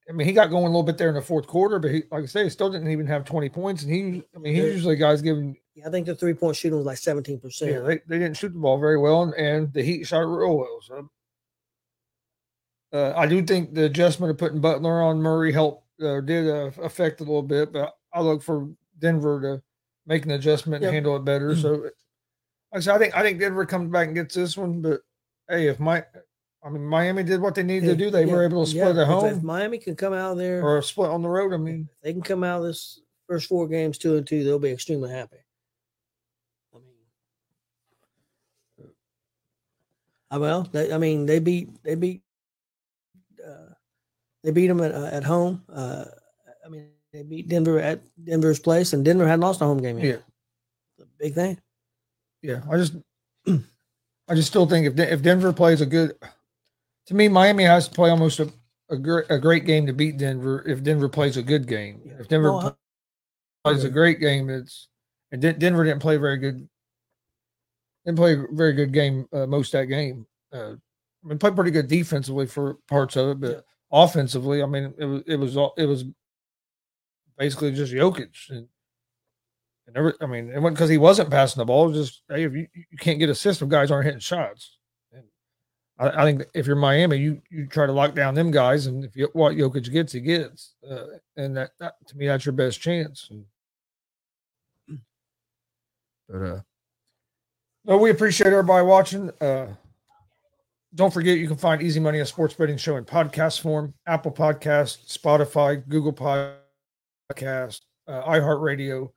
I 0.10 0.12
mean, 0.14 0.28
he 0.28 0.34
got 0.34 0.50
going 0.50 0.64
a 0.66 0.68
little 0.68 0.84
bit 0.84 0.98
there 0.98 1.10
in 1.10 1.16
the 1.16 1.22
fourth 1.22 1.48
quarter, 1.48 1.80
but 1.80 1.92
he, 1.92 2.04
like 2.12 2.24
I 2.24 2.26
say, 2.28 2.44
he 2.44 2.50
still 2.50 2.70
didn't 2.72 2.90
even 2.90 3.08
have 3.08 3.24
20 3.26 3.50
points. 3.50 3.84
And 3.84 3.92
he, 3.92 4.24
I 4.36 4.40
mean, 4.40 4.54
he's 4.56 4.64
Yeah. 4.66 4.72
usually 4.72 4.96
guys 4.96 5.22
giving, 5.22 5.58
Yeah, 5.74 5.88
I 5.88 5.92
think 5.92 6.06
the 6.06 6.16
three 6.16 6.34
point 6.34 6.56
shooting 6.56 6.78
was 6.78 6.86
like 6.86 6.98
seventeen 6.98 7.40
percent. 7.40 7.72
yeah, 7.72 7.80
they, 7.80 8.00
they 8.08 8.20
didn't 8.20 8.36
shoot 8.38 8.54
the 8.54 8.60
ball 8.60 8.78
very 8.80 8.98
well, 8.98 9.24
and, 9.24 9.34
and 9.36 9.74
the 9.74 9.82
Heat 9.82 10.06
shot 10.06 10.22
it 10.24 10.26
real 10.26 10.58
well. 10.58 10.80
So 10.82 11.10
uh, 12.94 13.14
I 13.16 13.26
do 13.26 13.42
think 13.44 13.74
the 13.74 13.86
adjustment 13.86 14.32
of 14.32 14.38
putting 14.38 14.60
Butler 14.60 15.02
on 15.02 15.22
Murray 15.22 15.52
helped, 15.52 15.86
uh, 16.02 16.20
did 16.22 16.48
uh, 16.50 16.72
affect 16.82 17.22
a 17.22 17.24
little 17.24 17.42
bit, 17.44 17.72
but 17.72 17.96
I 18.14 18.22
look 18.22 18.42
for 18.44 18.70
Denver 19.00 19.40
to 19.42 19.64
make 20.06 20.26
an 20.26 20.32
adjustment 20.32 20.82
Yep. 20.82 20.88
and 20.90 20.94
handle 20.96 21.16
it 21.16 21.26
better. 21.26 21.56
So, 21.56 21.90
like 22.72 22.78
I 22.78 22.82
said, 22.82 22.96
I 22.96 23.00
think 23.00 23.18
I 23.18 23.22
think 23.22 23.40
Denver 23.40 23.66
comes 23.66 23.92
back 23.92 24.08
and 24.08 24.16
gets 24.16 24.36
this 24.36 24.56
one, 24.56 24.82
but 24.82 25.02
hey, 25.50 25.68
if 25.68 25.80
my, 25.80 26.06
I 26.64 26.70
mean, 26.70 26.86
Miami 26.86 27.24
did 27.24 27.42
what 27.42 27.56
they 27.56 27.64
needed 27.64 27.88
to 27.88 27.96
do. 27.96 28.10
They 28.10 28.26
were 28.26 28.44
able 28.44 28.66
to 28.66 28.72
split 28.72 28.96
at 28.96 29.08
home. 29.08 29.26
If 29.26 29.44
Miami 29.44 29.78
can 29.78 29.96
come 29.96 30.14
out 30.14 30.38
there, 30.38 30.64
or 30.64 30.82
split 30.82 31.10
on 31.10 31.22
the 31.22 31.30
road. 31.30 31.54
I 31.54 31.58
mean, 31.58 31.90
they 32.02 32.14
can 32.14 32.22
come 32.22 32.44
out 32.44 32.60
of 32.60 32.68
this 32.68 33.02
first 33.28 33.48
four 33.48 33.68
games 33.68 33.98
two 33.98 34.18
and 34.18 34.28
two, 34.28 34.44
they'll 34.44 34.60
be 34.60 34.72
extremely 34.72 35.10
happy. 35.10 35.38
I 36.74 36.78
mean, 36.78 38.90
uh, 40.32 40.40
well, 40.40 40.70
they, 40.72 40.94
I 40.94 40.98
mean, 40.98 41.26
they 41.26 41.40
beat 41.40 41.84
they 41.84 41.96
beat 41.96 42.22
uh, 43.46 43.74
they 44.44 44.52
beat 44.52 44.68
them 44.68 44.82
at 44.82 44.94
uh, 44.94 45.10
at 45.12 45.24
home. 45.24 45.64
Uh, 45.68 46.06
I 46.66 46.70
mean, 46.70 46.90
they 47.12 47.24
beat 47.24 47.50
Denver 47.50 47.80
at 47.80 48.02
Denver's 48.24 48.60
place, 48.60 48.94
and 48.94 49.04
Denver 49.04 49.28
hadn't 49.28 49.42
lost 49.42 49.62
a 49.62 49.66
home 49.66 49.82
game 49.82 49.98
yet. 49.98 50.06
Yeah. 50.06 50.18
It's 50.98 51.04
a 51.04 51.08
big 51.20 51.34
thing. 51.34 51.60
Yeah, 52.42 52.62
I 52.70 52.78
just, 52.78 52.96
I 53.48 54.36
just 54.36 54.48
still 54.50 54.66
think 54.66 54.88
if 54.88 55.00
if 55.00 55.22
Denver 55.22 55.54
plays 55.54 55.82
a 55.82 55.86
good, 55.86 56.14
to 57.08 57.14
me, 57.14 57.28
Miami 57.28 57.64
has 57.64 57.88
to 57.88 57.94
play 57.94 58.10
almost 58.10 58.40
a 58.40 58.52
a 58.90 58.98
great 58.98 59.26
a 59.30 59.40
great 59.40 59.66
game 59.66 59.86
to 59.88 59.94
beat 59.94 60.18
Denver. 60.18 60.64
If 60.68 60.84
Denver 60.84 61.10
plays 61.10 61.38
a 61.38 61.44
good 61.44 61.68
game, 61.68 62.02
Yeah. 62.06 62.14
if 62.20 62.28
Denver 62.28 62.52
pl- 62.52 62.78
plays 63.64 63.84
a 63.84 63.90
great 63.90 64.20
game, 64.20 64.50
it's 64.50 64.90
and 65.32 65.42
Den- 65.42 65.60
Denver 65.60 65.84
didn't 65.84 66.02
play 66.02 66.18
very 66.18 66.38
good. 66.38 66.68
Didn't 68.06 68.18
play 68.18 68.34
a 68.34 68.46
very 68.52 68.74
good 68.74 68.92
game 68.92 69.28
uh, 69.32 69.46
most 69.46 69.74
of 69.74 69.82
that 69.82 69.86
game. 69.88 70.26
Uh, 70.52 70.74
I 71.24 71.28
mean, 71.28 71.38
played 71.38 71.56
pretty 71.56 71.72
good 71.72 71.88
defensively 71.88 72.48
for 72.48 72.76
parts 72.88 73.16
of 73.16 73.30
it, 73.30 73.40
but 73.40 73.52
Yeah. 73.52 73.62
offensively, 73.92 74.64
I 74.64 74.66
mean, 74.66 74.94
it 74.98 75.06
was 75.06 75.24
it 75.28 75.36
was 75.38 75.56
all 75.58 75.74
it 75.78 75.86
was 75.86 76.04
basically 77.38 77.72
just 77.74 77.94
Jokic 77.94 78.34
and. 78.50 78.68
I 79.96 80.26
mean, 80.26 80.50
it 80.50 80.60
wasn't 80.60 80.76
because 80.76 80.90
he 80.90 80.98
wasn't 80.98 81.30
passing 81.30 81.60
the 81.60 81.66
ball. 81.66 81.92
Just 81.92 82.24
hey, 82.30 82.44
if 82.44 82.54
you, 82.54 82.68
you 82.74 82.98
can't 83.00 83.20
get 83.20 83.30
assists 83.30 83.62
if 83.62 83.70
guys 83.70 83.92
aren't 83.92 84.06
hitting 84.06 84.20
shots. 84.20 84.78
And 85.12 85.24
I, 85.98 86.22
I 86.22 86.24
think 86.24 86.46
if 86.54 86.68
you're 86.68 86.76
Miami, 86.76 87.18
you 87.18 87.42
you 87.50 87.68
try 87.68 87.86
to 87.86 87.92
lock 87.92 88.16
down 88.16 88.36
them 88.36 88.52
guys, 88.52 88.88
and 88.88 89.04
if 89.04 89.16
you, 89.16 89.30
what 89.34 89.56
Jokic 89.56 89.92
gets, 89.92 90.14
he 90.14 90.22
gets, 90.22 90.76
uh, 90.90 91.06
and 91.36 91.56
that, 91.58 91.72
that 91.80 91.96
to 92.08 92.18
me 92.18 92.28
that's 92.28 92.46
your 92.46 92.54
best 92.54 92.80
chance. 92.80 93.30
And, 93.30 93.46
but 96.30 96.42
uh, 96.42 96.62
no, 97.86 97.98
we 97.98 98.12
appreciate 98.12 98.48
everybody 98.48 98.86
watching. 98.86 99.32
Uh, 99.42 99.68
don't 100.94 101.14
forget 101.14 101.38
you 101.38 101.48
can 101.48 101.58
find 101.58 101.82
Easy 101.82 102.00
Money 102.00 102.20
a 102.20 102.26
sports 102.26 102.54
betting 102.54 102.78
show 102.78 102.98
in 102.98 103.06
podcast 103.06 103.62
form: 103.62 103.94
Apple 104.06 104.32
Podcast, 104.32 105.18
Spotify, 105.18 105.88
Google 105.88 106.14
Podcast, 106.14 107.82
uh, 108.08 108.24
iHeartRadio. 108.24 109.12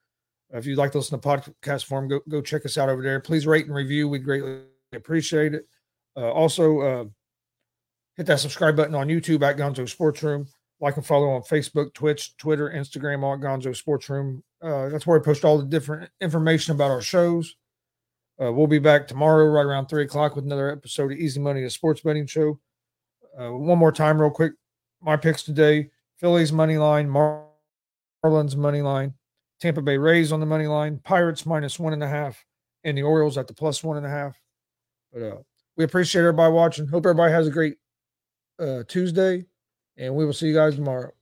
If 0.55 0.67
you'd 0.67 0.79
like 0.79 0.93
to 0.93 0.99
listen 0.99 1.21
to 1.21 1.29
podcast 1.29 1.85
form, 1.85 2.09
go 2.09 2.21
go 2.29 2.41
check 2.41 2.65
us 2.65 2.79
out 2.79 2.89
over 2.89 3.03
there. 3.03 3.19
Please 3.21 3.47
rate 3.47 3.67
and 3.67 3.75
review. 3.75 4.09
We'd 4.09 4.25
greatly 4.25 4.61
appreciate 4.93 5.53
it. 5.53 5.67
Uh, 6.17 6.31
also, 6.31 6.81
uh, 6.81 7.05
hit 8.17 8.27
that 8.27 8.39
subscribe 8.39 8.77
button 8.77 8.95
on 8.95 9.09
YouTube 9.09 9.43
at 9.43 9.57
Gonzo 9.57 9.89
Sports 9.89 10.23
Room. 10.23 10.47
Like 10.81 10.97
and 10.97 11.07
follow 11.07 11.31
on 11.31 11.43
Facebook, 11.43 11.93
Twitch, 11.95 12.37
Twitter, 12.37 12.71
Instagram, 12.71 13.23
all 13.23 13.39
Gonzo 13.39 13.75
Sports 13.75 14.09
Room. 14.09 14.43
Uh, 14.63 14.89
that's 14.89 15.07
where 15.07 15.19
I 15.19 15.23
post 15.23 15.45
all 15.45 15.59
the 15.59 15.65
different 15.65 16.11
information 16.21 16.75
about 16.75 16.91
our 16.91 17.03
shows. 17.03 17.57
Uh, 18.43 18.53
we'll 18.53 18.67
be 18.67 18.81
back 18.81 19.07
tomorrow, 19.07 19.47
right 19.47 19.65
around 19.65 19.87
three 19.87 20.05
o'clock, 20.05 20.35
with 20.35 20.45
another 20.45 20.71
episode 20.71 21.13
of 21.13 21.19
Easy 21.19 21.41
Money, 21.41 21.63
a 21.65 21.71
sports 21.71 22.01
betting 22.01 22.27
show. 22.27 22.59
Uh, 23.39 23.51
one 23.53 23.79
more 23.79 23.93
time, 23.93 24.21
real 24.21 24.31
quick. 24.31 24.53
My 25.01 25.17
picks 25.17 25.43
today: 25.43 25.91
Phillies 26.19 26.53
money 26.53 26.77
line, 26.77 27.09
Mar- 27.09 27.47
Marlins 28.25 28.57
money 28.57 28.83
line, 28.83 29.15
Tampa 29.61 29.83
Bay 29.83 29.99
Rays 29.99 30.33
on 30.33 30.41
the 30.41 30.47
money 30.47 30.67
line, 30.67 31.01
Pirates 31.05 31.47
minus 31.47 31.79
one 31.79 31.93
and 31.93 32.03
a 32.03 32.09
half, 32.09 32.45
and 32.85 32.97
the 32.99 33.03
Orioles 33.03 33.39
at 33.39 33.47
the 33.47 33.55
plus 33.55 33.83
one 33.83 33.97
and 33.97 34.07
a 34.07 34.11
half. 34.11 34.39
But 35.13 35.23
uh, 35.23 35.37
we 35.77 35.85
appreciate 35.85 36.23
everybody 36.23 36.53
watching. 36.53 36.87
Hope 36.87 37.07
everybody 37.07 37.33
has 37.33 37.47
a 37.47 37.51
great 37.51 37.77
uh, 38.59 38.83
Tuesday, 38.89 39.45
and 39.97 40.15
we 40.15 40.25
will 40.25 40.33
see 40.33 40.49
you 40.49 40.55
guys 40.55 40.75
tomorrow. 40.75 41.13